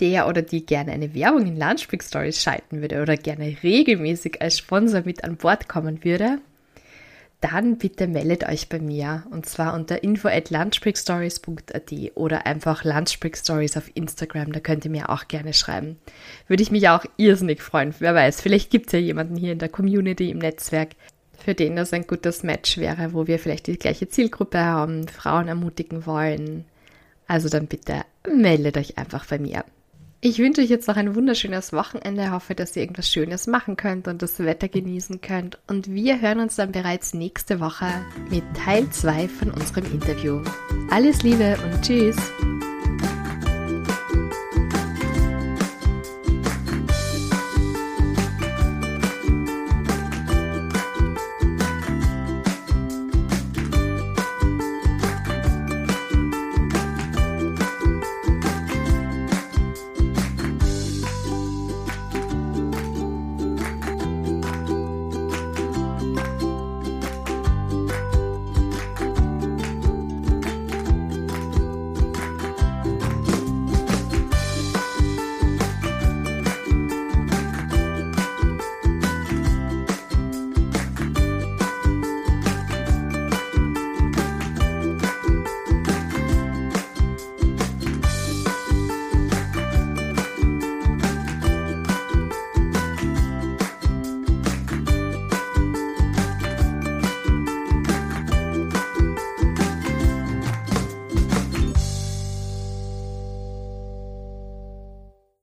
[0.00, 4.58] der oder die gerne eine Werbung in Lunchbreak Stories schalten würde oder gerne regelmäßig als
[4.58, 6.38] Sponsor mit an Bord kommen würde,
[7.42, 13.76] dann bitte meldet euch bei mir und zwar unter info at lunchbreakstories.at oder einfach lunchbreakstories
[13.76, 15.98] auf Instagram, da könnt ihr mir auch gerne schreiben.
[16.46, 17.94] Würde ich mich auch irrsinnig freuen.
[17.98, 20.90] Wer weiß, vielleicht gibt es ja jemanden hier in der Community, im Netzwerk,
[21.36, 25.48] für den das ein gutes Match wäre, wo wir vielleicht die gleiche Zielgruppe haben, Frauen
[25.48, 26.64] ermutigen wollen.
[27.26, 29.64] Also dann bitte meldet euch einfach bei mir.
[30.24, 32.30] Ich wünsche euch jetzt noch ein wunderschönes Wochenende.
[32.30, 35.58] Hoffe, dass ihr irgendwas Schönes machen könnt und das Wetter genießen könnt.
[35.66, 37.88] Und wir hören uns dann bereits nächste Woche
[38.30, 40.40] mit Teil 2 von unserem Interview.
[40.90, 42.16] Alles Liebe und Tschüss!